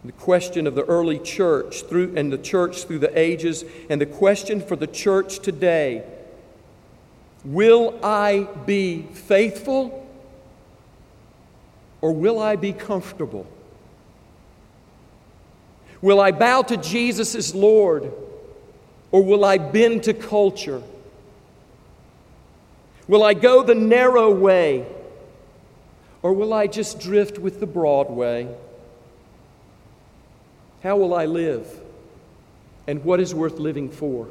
The 0.02 0.12
question 0.12 0.66
of 0.66 0.74
the 0.74 0.84
early 0.84 1.18
church 1.18 1.82
through 1.82 2.14
and 2.16 2.32
the 2.32 2.38
church 2.38 2.84
through 2.84 3.00
the 3.00 3.18
ages, 3.18 3.66
and 3.90 4.00
the 4.00 4.06
question 4.06 4.62
for 4.62 4.76
the 4.76 4.86
church 4.86 5.40
today 5.40 6.02
will 7.44 8.02
I 8.02 8.48
be 8.64 9.02
faithful 9.12 10.08
or 12.00 12.12
will 12.12 12.40
I 12.40 12.56
be 12.56 12.72
comfortable? 12.72 13.46
Will 16.00 16.18
I 16.18 16.30
bow 16.30 16.62
to 16.62 16.78
Jesus 16.78 17.34
as 17.34 17.54
Lord 17.54 18.10
or 19.14 19.22
will 19.22 19.44
I 19.44 19.58
bend 19.58 20.02
to 20.02 20.12
culture? 20.12 20.82
Will 23.06 23.22
I 23.22 23.32
go 23.32 23.62
the 23.62 23.76
narrow 23.76 24.28
way? 24.34 24.84
Or 26.20 26.32
will 26.32 26.52
I 26.52 26.66
just 26.66 26.98
drift 26.98 27.38
with 27.38 27.60
the 27.60 27.66
broad 27.66 28.10
way? 28.10 28.48
How 30.82 30.96
will 30.96 31.14
I 31.14 31.26
live? 31.26 31.80
And 32.88 33.04
what 33.04 33.20
is 33.20 33.32
worth 33.32 33.60
living 33.60 33.88
for? 33.88 34.26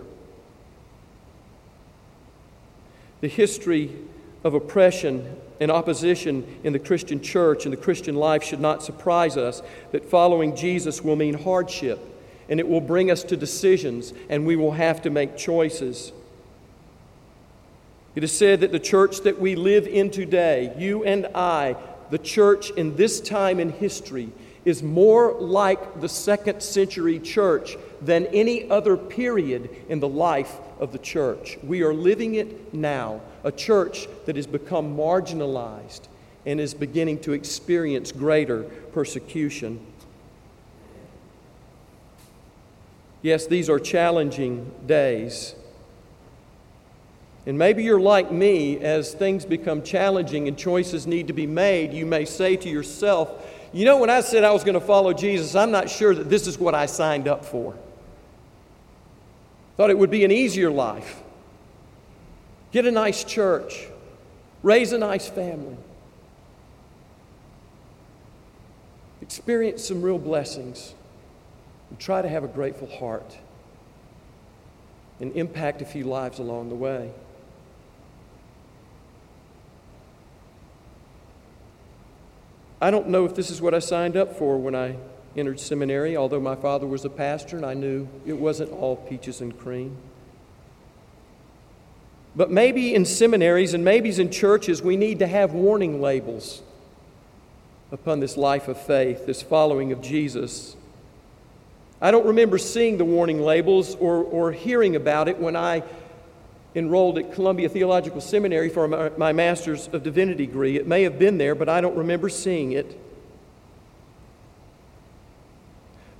The 3.22 3.30
history 3.30 3.90
of 4.44 4.54
oppression 4.54 5.38
and 5.62 5.72
opposition 5.72 6.60
in 6.66 6.74
the 6.74 6.80
Christian 6.80 7.22
church 7.22 7.64
and 7.64 7.72
the 7.72 7.78
Christian 7.78 8.16
life 8.16 8.44
should 8.44 8.60
not 8.60 8.84
surprise 8.84 9.38
us 9.38 9.62
that 9.94 10.04
following 10.04 10.58
Jesus 10.58 11.02
will 11.02 11.16
mean 11.16 11.36
hardship 11.36 12.10
and 12.50 12.60
it 12.60 12.68
will 12.68 12.82
bring 12.82 13.10
us 13.10 13.24
to 13.24 13.38
decisions, 13.38 14.14
and 14.30 14.46
we 14.46 14.56
will 14.56 14.74
have 14.74 15.02
to 15.04 15.10
make 15.10 15.38
choices. 15.38 16.12
It 18.16 18.24
is 18.24 18.32
said 18.32 18.62
that 18.62 18.72
the 18.72 18.80
church 18.80 19.22
that 19.22 19.40
we 19.40 19.56
live 19.56 19.88
in 19.88 20.12
today, 20.12 20.74
you 20.78 21.04
and 21.04 21.28
I, 21.34 21.76
the 22.12 22.20
church 22.20 22.70
in 22.72 22.96
this 22.96 23.20
time 23.20 23.60
in 23.60 23.72
history, 23.72 24.32
is 24.66 24.84
more 24.84 25.34
like 25.34 26.00
the 26.00 26.08
second 26.08 26.62
century 26.62 27.20
church 27.20 27.76
than 28.02 28.28
any 28.28 28.70
other 28.70 28.96
period 28.96 29.70
in 29.90 30.00
the 30.00 30.08
life 30.08 30.58
of 30.80 30.92
the 30.92 31.00
church. 31.00 31.58
We 31.64 31.82
are 31.84 31.94
living 31.94 32.36
it 32.36 32.74
now, 32.74 33.22
a 33.44 33.52
church 33.52 34.08
that 34.26 34.36
has 34.36 34.48
become 34.48 34.96
marginalized 34.96 36.02
and 36.46 36.60
is 36.60 36.74
beginning 36.74 37.20
to 37.22 37.34
experience 37.34 38.12
greater 38.12 38.64
persecution. 38.94 39.86
Yes, 43.24 43.48
these 43.48 43.70
are 43.70 43.80
challenging 43.80 44.70
days. 44.86 45.56
And 47.46 47.58
maybe 47.58 47.82
you're 47.82 48.00
like 48.00 48.32
me, 48.32 48.78
as 48.80 49.14
things 49.14 49.46
become 49.46 49.82
challenging 49.82 50.50
and 50.50 50.58
choices 50.58 51.08
need 51.08 51.28
to 51.28 51.34
be 51.34 51.48
made, 51.48 51.94
you 51.94 52.06
may 52.06 52.26
say 52.26 52.58
to 52.58 52.70
yourself, 52.70 53.50
You 53.72 53.86
know, 53.86 53.98
when 53.98 54.10
I 54.10 54.20
said 54.20 54.44
I 54.44 54.52
was 54.52 54.66
going 54.66 54.76
to 54.76 54.86
follow 54.86 55.14
Jesus, 55.14 55.56
I'm 55.56 55.72
not 55.72 55.90
sure 55.90 56.14
that 56.14 56.30
this 56.30 56.48
is 56.48 56.60
what 56.60 56.76
I 56.76 56.86
signed 56.86 57.30
up 57.30 57.46
for. 57.46 57.76
Thought 59.78 59.90
it 59.90 59.98
would 59.98 60.12
be 60.12 60.26
an 60.26 60.32
easier 60.32 60.70
life. 60.70 61.22
Get 62.74 62.86
a 62.86 62.92
nice 62.92 63.24
church, 63.24 63.88
raise 64.64 64.92
a 64.92 64.98
nice 64.98 65.30
family, 65.30 65.78
experience 69.22 69.86
some 69.86 70.02
real 70.02 70.20
blessings 70.20 70.94
and 71.94 72.00
try 72.00 72.24
to 72.24 72.28
have 72.28 72.44
a 72.44 72.48
grateful 72.48 72.88
heart 72.88 73.38
and 75.20 75.32
impact 75.36 75.80
a 75.80 75.86
few 75.86 76.06
lives 76.06 76.40
along 76.40 76.70
the 76.70 76.76
way. 76.76 77.12
I 82.82 82.90
don't 82.90 83.10
know 83.10 83.26
if 83.26 83.36
this 83.36 83.52
is 83.52 83.62
what 83.62 83.76
I 83.76 83.80
signed 83.80 84.18
up 84.18 84.36
for 84.40 84.58
when 84.58 84.74
I 84.74 84.96
entered 85.38 85.60
seminary, 85.60 86.18
although 86.18 86.40
my 86.40 86.56
father 86.56 86.88
was 86.88 87.06
a 87.06 87.12
pastor 87.12 87.58
and 87.58 87.66
I 87.66 87.76
knew 87.76 88.08
it 88.26 88.40
wasn't 88.40 88.72
all 88.72 88.96
peaches 88.96 89.40
and 89.40 89.56
cream. 89.56 89.96
But 92.36 92.50
maybe 92.50 92.96
in 92.96 93.06
seminaries 93.06 93.76
and 93.76 93.86
maybe 93.86 94.10
in 94.20 94.32
churches, 94.32 94.82
we 94.82 94.98
need 94.98 95.20
to 95.20 95.28
have 95.28 95.54
warning 95.54 96.02
labels 96.02 96.64
upon 97.92 98.20
this 98.20 98.36
life 98.36 98.68
of 98.68 98.82
faith, 98.82 99.28
this 99.28 99.44
following 99.44 99.92
of 99.92 100.02
Jesus. 100.02 100.76
I 102.04 102.12
don't 102.12 102.26
remember 102.26 102.58
seeing 102.58 102.98
the 102.98 103.06
warning 103.06 103.40
labels 103.40 103.96
or, 103.96 104.26
or 104.26 104.52
hearing 104.52 104.98
about 104.98 105.30
it 105.30 105.40
when 105.40 105.56
I 105.56 105.84
enrolled 106.76 107.18
at 107.18 107.32
Columbia 107.32 107.70
Theological 107.70 108.20
Seminary 108.20 108.68
for 108.68 108.90
my, 108.90 109.10
my 109.16 109.32
Master's 109.32 109.88
of 109.88 110.04
Divinity 110.04 110.46
degree. 110.46 110.76
It 110.76 110.86
may 110.86 111.04
have 111.04 111.18
been 111.18 111.38
there, 111.38 111.56
but 111.56 111.70
I 111.70 111.80
don't 111.80 111.96
remember 111.96 112.28
seeing 112.28 112.74
it. 112.74 113.00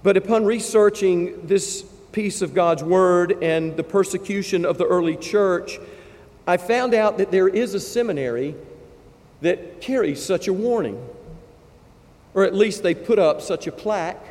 But 0.04 0.16
upon 0.16 0.46
researching 0.46 1.48
this 1.48 1.82
piece 2.14 2.42
of 2.42 2.54
God's 2.54 2.82
Word 2.82 3.44
and 3.44 3.76
the 3.76 3.84
persecution 3.84 4.64
of 4.64 4.78
the 4.78 4.86
early 4.86 5.18
church, 5.18 5.80
I 6.48 6.56
found 6.56 6.94
out 6.94 7.18
that 7.18 7.30
there 7.30 7.50
is 7.50 7.74
a 7.74 7.80
seminary 7.82 8.56
that 9.42 9.82
carries 9.82 10.24
such 10.24 10.48
a 10.48 10.54
warning, 10.54 11.06
or 12.34 12.46
at 12.46 12.56
least 12.56 12.84
they 12.84 12.96
put 12.96 13.20
up 13.20 13.42
such 13.42 13.68
a 13.68 13.72
plaque. 13.74 14.30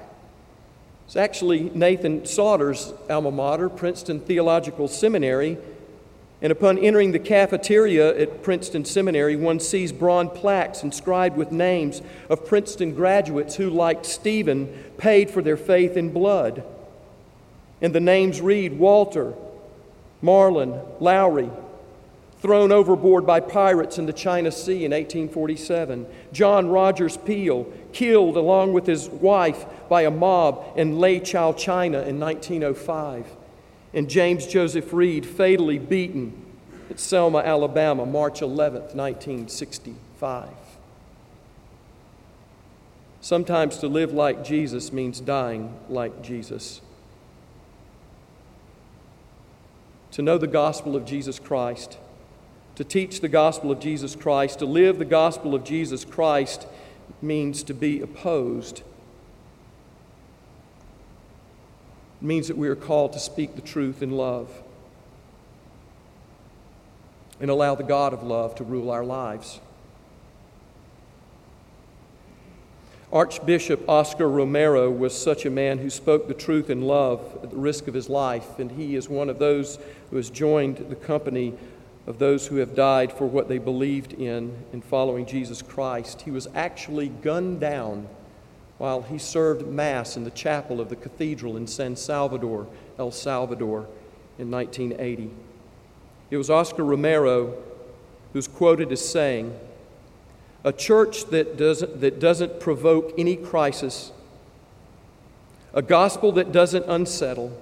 It's 1.13 1.17
actually 1.19 1.69
Nathan 1.75 2.25
Sauter's 2.25 2.95
alma 3.11 3.31
mater, 3.31 3.69
Princeton 3.69 4.19
Theological 4.19 4.89
Seminary. 4.89 5.59
And 6.41 6.51
upon 6.51 6.79
entering 6.79 7.13
the 7.13 7.19
cafeteria 7.19 8.19
at 8.19 8.43
Princeton 8.43 8.87
Seminary, 8.87 9.37
one 9.37 9.61
sees 9.61 9.93
bronze 9.93 10.31
plaques 10.35 10.83
inscribed 10.83 11.37
with 11.37 11.53
names 11.53 12.01
of 12.31 12.47
Princeton 12.47 12.95
graduates 12.95 13.57
who, 13.57 13.69
like 13.69 14.07
Stephen, 14.07 14.73
paid 14.97 15.31
for 15.31 15.43
their 15.43 15.59
faith 15.59 15.99
in 15.99 16.15
blood. 16.15 16.65
And 17.83 17.95
the 17.95 18.01
names 18.01 18.41
read 18.41 18.79
Walter, 18.79 19.35
Marlin, 20.23 20.81
Lowrie, 20.99 21.51
thrown 22.43 22.73
overboard 22.73 23.25
by 23.25 23.39
pirates 23.39 23.99
in 23.99 24.07
the 24.07 24.13
China 24.13 24.51
Sea 24.51 24.85
in 24.85 24.91
1847. 24.91 26.07
John 26.33 26.69
Rogers 26.69 27.17
Peale, 27.17 27.73
killed 27.93 28.37
along 28.37 28.73
with 28.73 28.85
his 28.85 29.09
wife 29.09 29.65
by 29.89 30.03
a 30.03 30.11
mob 30.11 30.65
in 30.77 30.99
Lei 30.99 31.21
Chao, 31.21 31.53
China 31.53 32.01
in 32.03 32.19
1905. 32.19 33.27
And 33.95 34.11
James 34.11 34.47
Joseph 34.49 34.91
Reeb, 34.91 35.25
fatally 35.25 35.79
beaten 35.79 36.33
at 36.91 36.99
Selma, 36.99 37.39
Alabama, 37.39 38.05
March 38.05 38.43
11, 38.43 38.83
1965. 38.97 40.49
Sometimes 43.21 43.79
to 43.79 43.87
live 43.87 44.13
like 44.13 44.43
Jesus 44.43 44.93
means 44.93 45.21
dying 45.21 45.79
like 45.89 46.23
Jesus. 46.23 46.81
To 50.11 50.23
know 50.23 50.39
the 50.39 50.49
gospel 50.49 50.97
of 50.97 51.05
Jesus 51.05 51.39
Christ, 51.39 51.99
to 52.77 52.85
teach 52.85 53.21
the 53.21 53.29
gospel 53.29 53.71
of 53.71 53.81
Jesus 53.81 54.17
Christ, 54.17 54.61
to 54.61 54.67
live 54.67 54.99
the 54.99 55.05
gospel 55.05 55.55
of 55.55 55.65
Jesus 55.65 56.05
Christ 56.05 56.67
means 57.21 57.63
to 57.65 57.75
be 57.75 58.01
opposed. 58.01 58.79
It 62.21 62.25
means 62.25 62.49
that 62.49 62.57
we 62.57 62.69
are 62.69 62.77
called 62.77 63.13
to 63.13 63.19
speak 63.19 63.57
the 63.57 63.63
truth 63.63 64.03
in 64.03 64.13
love 64.13 64.51
and 67.41 67.51
allow 67.51 67.75
the 67.75 67.83
God 67.83 68.13
of 68.13 68.23
love 68.23 68.55
to 68.57 68.65
rule 68.65 68.91
our 68.91 69.05
lives. 69.05 69.61
Archbishop 73.13 73.87
Oscar 73.91 74.27
Romero 74.27 74.91
was 74.91 75.17
such 75.17 75.45
a 75.45 75.51
man 75.51 75.77
who 75.79 75.91
spoke 75.91 76.29
the 76.29 76.35
truth 76.35 76.71
in 76.71 76.81
love 76.81 77.21
at 77.43 77.51
the 77.51 77.57
risk 77.57 77.87
of 77.87 77.93
his 77.93 78.09
life, 78.09 78.59
and 78.59 78.71
he 78.71 78.97
is 78.97 79.07
one 79.07 79.29
of 79.29 79.39
those 79.39 79.79
who 80.09 80.17
has 80.17 80.31
joined 80.31 80.79
the 80.89 80.97
company 80.97 81.53
of 82.07 82.19
those 82.19 82.47
who 82.49 82.57
have 82.57 82.75
died 82.75 83.13
for 83.13 83.27
what 83.27 83.49
they 83.49 83.59
believed 83.59 84.13
in 84.13 84.57
in 84.73 84.83
following 84.83 85.25
Jesus 85.25 85.63
Christ. 85.63 86.23
He 86.23 86.31
was 86.31 86.49
actually 86.55 87.09
gunned 87.09 87.61
down 87.61 88.09
while 88.79 89.03
he 89.03 89.19
served 89.19 89.67
Mass 89.69 90.17
in 90.17 90.25
the 90.25 90.31
chapel 90.31 90.81
of 90.81 90.89
the 90.89 90.97
cathedral 90.97 91.57
in 91.57 91.67
San 91.67 91.95
Salvador, 91.95 92.67
El 92.99 93.13
Salvador, 93.13 93.87
in 94.39 94.51
1980. 94.51 95.31
It 96.31 96.37
was 96.37 96.51
Oscar 96.51 96.85
Romero 96.85 97.63
who's 98.33 98.49
quoted 98.49 98.91
as 98.93 99.07
saying, 99.07 99.59
a 100.65 100.73
church 100.73 101.27
that 101.27 101.57
doesn't, 101.57 102.01
that 102.01 102.19
doesn't 102.19 102.61
provoke 102.61 103.13
any 103.19 103.37
crisis, 103.37 104.13
a 105.75 105.83
gospel 105.83 106.33
that 106.33 106.53
doesn't 106.53 106.85
unsettle, 106.87 107.57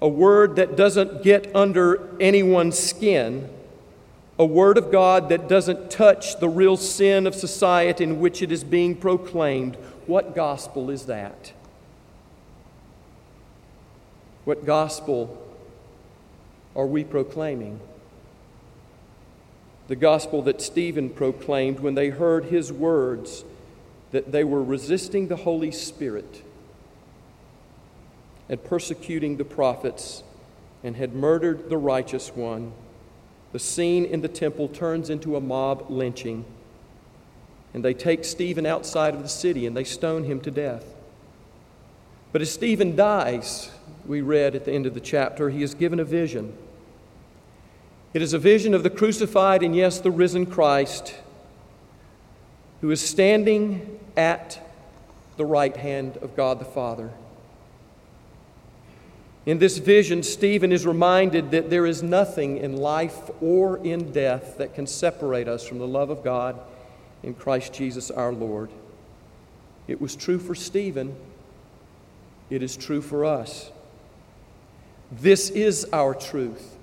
a 0.00 0.08
word 0.08 0.56
that 0.56 0.76
doesn't 0.76 1.22
get 1.22 1.54
under 1.54 2.16
anyone's 2.20 2.78
skin, 2.78 3.48
a 4.38 4.44
word 4.44 4.78
of 4.78 4.90
God 4.90 5.28
that 5.28 5.48
doesn't 5.48 5.90
touch 5.90 6.40
the 6.40 6.48
real 6.48 6.76
sin 6.76 7.26
of 7.26 7.34
society 7.34 8.04
in 8.04 8.20
which 8.20 8.42
it 8.42 8.50
is 8.50 8.64
being 8.64 8.96
proclaimed. 8.96 9.76
What 10.06 10.34
gospel 10.34 10.90
is 10.90 11.06
that? 11.06 11.52
What 14.44 14.66
gospel 14.66 15.38
are 16.74 16.86
we 16.86 17.04
proclaiming? 17.04 17.80
the 19.92 19.96
gospel 19.96 20.40
that 20.42 20.62
Stephen 20.62 21.10
proclaimed 21.10 21.80
when 21.80 21.94
they 21.94 22.08
heard 22.08 22.46
his 22.46 22.72
words 22.72 23.44
that 24.10 24.32
they 24.32 24.42
were 24.42 24.62
resisting 24.62 25.28
the 25.28 25.36
Holy 25.36 25.70
Spirit 25.70 26.42
and 28.48 28.64
persecuting 28.64 29.36
the 29.36 29.44
prophets 29.44 30.22
and 30.82 30.96
had 30.96 31.14
murdered 31.14 31.68
the 31.68 31.76
righteous 31.76 32.34
one. 32.34 32.72
The 33.52 33.58
scene 33.58 34.04
in 34.04 34.22
the 34.22 34.28
temple 34.28 34.68
turns 34.68 35.10
into 35.10 35.36
a 35.36 35.40
mob 35.40 35.86
lynching. 35.90 36.44
And 37.74 37.84
they 37.84 37.94
take 37.94 38.24
Stephen 38.24 38.66
outside 38.66 39.14
of 39.14 39.22
the 39.22 39.28
city 39.28 39.66
and 39.66 39.76
they 39.76 39.84
stone 39.84 40.24
him 40.24 40.40
to 40.40 40.50
death. 40.50 40.84
But 42.32 42.42
as 42.42 42.50
Stephen 42.50 42.96
dies, 42.96 43.70
we 44.06 44.20
read 44.20 44.54
at 44.54 44.64
the 44.64 44.72
end 44.72 44.86
of 44.86 44.94
the 44.94 45.00
chapter, 45.00 45.50
he 45.50 45.62
is 45.62 45.74
given 45.74 46.00
a 46.00 46.04
vision. 46.04 46.56
It 48.14 48.22
is 48.22 48.32
a 48.32 48.38
vision 48.38 48.74
of 48.74 48.82
the 48.82 48.90
crucified 48.90 49.62
and, 49.62 49.76
yes, 49.76 50.00
the 50.00 50.10
risen 50.10 50.46
Christ 50.46 51.14
who 52.82 52.90
is 52.90 53.00
standing 53.00 54.00
at 54.16 54.60
the 55.36 55.44
right 55.46 55.76
hand 55.76 56.16
of 56.18 56.36
God 56.36 56.58
the 56.58 56.64
Father. 56.64 57.10
In 59.44 59.58
this 59.58 59.78
vision, 59.78 60.22
Stephen 60.22 60.70
is 60.70 60.86
reminded 60.86 61.50
that 61.50 61.68
there 61.68 61.84
is 61.84 62.02
nothing 62.02 62.58
in 62.58 62.76
life 62.76 63.30
or 63.40 63.78
in 63.78 64.12
death 64.12 64.58
that 64.58 64.74
can 64.74 64.86
separate 64.86 65.48
us 65.48 65.66
from 65.66 65.78
the 65.78 65.86
love 65.86 66.10
of 66.10 66.22
God 66.22 66.60
in 67.24 67.34
Christ 67.34 67.72
Jesus 67.72 68.10
our 68.10 68.32
Lord. 68.32 68.70
It 69.88 70.00
was 70.00 70.14
true 70.14 70.38
for 70.38 70.54
Stephen, 70.54 71.16
it 72.50 72.62
is 72.62 72.76
true 72.76 73.00
for 73.00 73.24
us. 73.24 73.72
This 75.10 75.50
is 75.50 75.86
our 75.92 76.14
truth. 76.14 76.76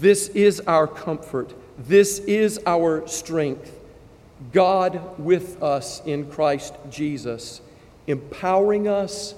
This 0.00 0.28
is 0.28 0.60
our 0.60 0.86
comfort. 0.86 1.54
This 1.78 2.18
is 2.20 2.60
our 2.66 3.06
strength. 3.06 3.74
God 4.52 5.18
with 5.18 5.62
us 5.62 6.02
in 6.04 6.30
Christ 6.30 6.74
Jesus, 6.90 7.60
empowering 8.06 8.88
us 8.88 9.34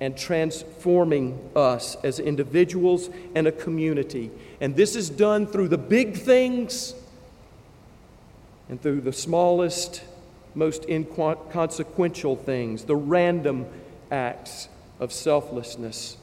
and 0.00 0.16
transforming 0.16 1.50
us 1.56 1.96
as 2.04 2.18
individuals 2.20 3.08
and 3.34 3.46
a 3.46 3.52
community. 3.52 4.30
And 4.60 4.76
this 4.76 4.94
is 4.94 5.08
done 5.08 5.46
through 5.46 5.68
the 5.68 5.78
big 5.78 6.16
things 6.16 6.94
and 8.68 8.80
through 8.80 9.00
the 9.02 9.12
smallest, 9.12 10.02
most 10.54 10.84
inconsequential 10.88 12.36
things, 12.36 12.84
the 12.84 12.96
random 12.96 13.66
acts 14.10 14.68
of 15.00 15.12
selflessness. 15.12 16.16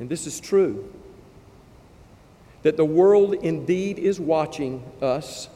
And 0.00 0.08
this 0.08 0.26
is 0.26 0.40
true 0.40 0.92
that 2.62 2.76
the 2.76 2.84
world 2.84 3.34
indeed 3.34 3.98
is 3.98 4.18
watching 4.18 4.82
us. 5.00 5.48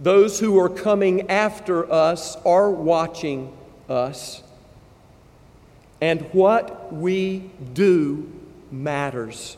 Those 0.00 0.40
who 0.40 0.58
are 0.58 0.68
coming 0.68 1.28
after 1.30 1.90
us 1.92 2.36
are 2.46 2.70
watching 2.70 3.56
us. 3.88 4.42
And 6.00 6.22
what 6.32 6.92
we 6.92 7.50
do 7.72 8.30
matters. 8.70 9.56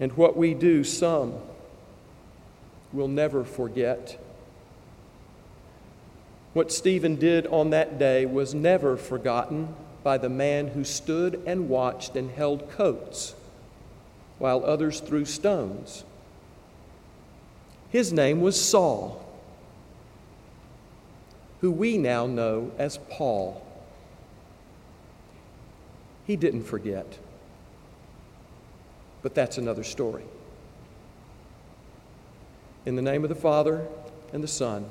And 0.00 0.12
what 0.12 0.36
we 0.36 0.54
do, 0.54 0.84
some 0.84 1.34
will 2.92 3.08
never 3.08 3.44
forget. 3.44 4.18
What 6.52 6.72
Stephen 6.72 7.16
did 7.16 7.46
on 7.46 7.70
that 7.70 7.98
day 7.98 8.26
was 8.26 8.54
never 8.54 8.96
forgotten 8.96 9.74
by 10.02 10.18
the 10.18 10.28
man 10.28 10.68
who 10.68 10.84
stood 10.84 11.42
and 11.46 11.68
watched 11.68 12.16
and 12.16 12.30
held 12.30 12.70
coats 12.70 13.34
while 14.38 14.64
others 14.64 15.00
threw 15.00 15.24
stones. 15.24 16.04
His 17.90 18.12
name 18.12 18.40
was 18.40 18.60
Saul, 18.60 19.25
who 21.66 21.72
we 21.72 21.98
now 21.98 22.28
know 22.28 22.70
as 22.78 23.00
Paul. 23.10 23.60
He 26.24 26.36
didn't 26.36 26.62
forget, 26.62 27.18
but 29.20 29.34
that's 29.34 29.58
another 29.58 29.82
story. 29.82 30.22
In 32.84 32.94
the 32.94 33.02
name 33.02 33.24
of 33.24 33.30
the 33.30 33.34
Father, 33.34 33.84
and 34.32 34.44
the 34.44 34.48
Son, 34.48 34.86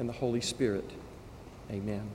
and 0.00 0.08
the 0.08 0.12
Holy 0.12 0.40
Spirit, 0.40 0.90
amen. 1.70 2.10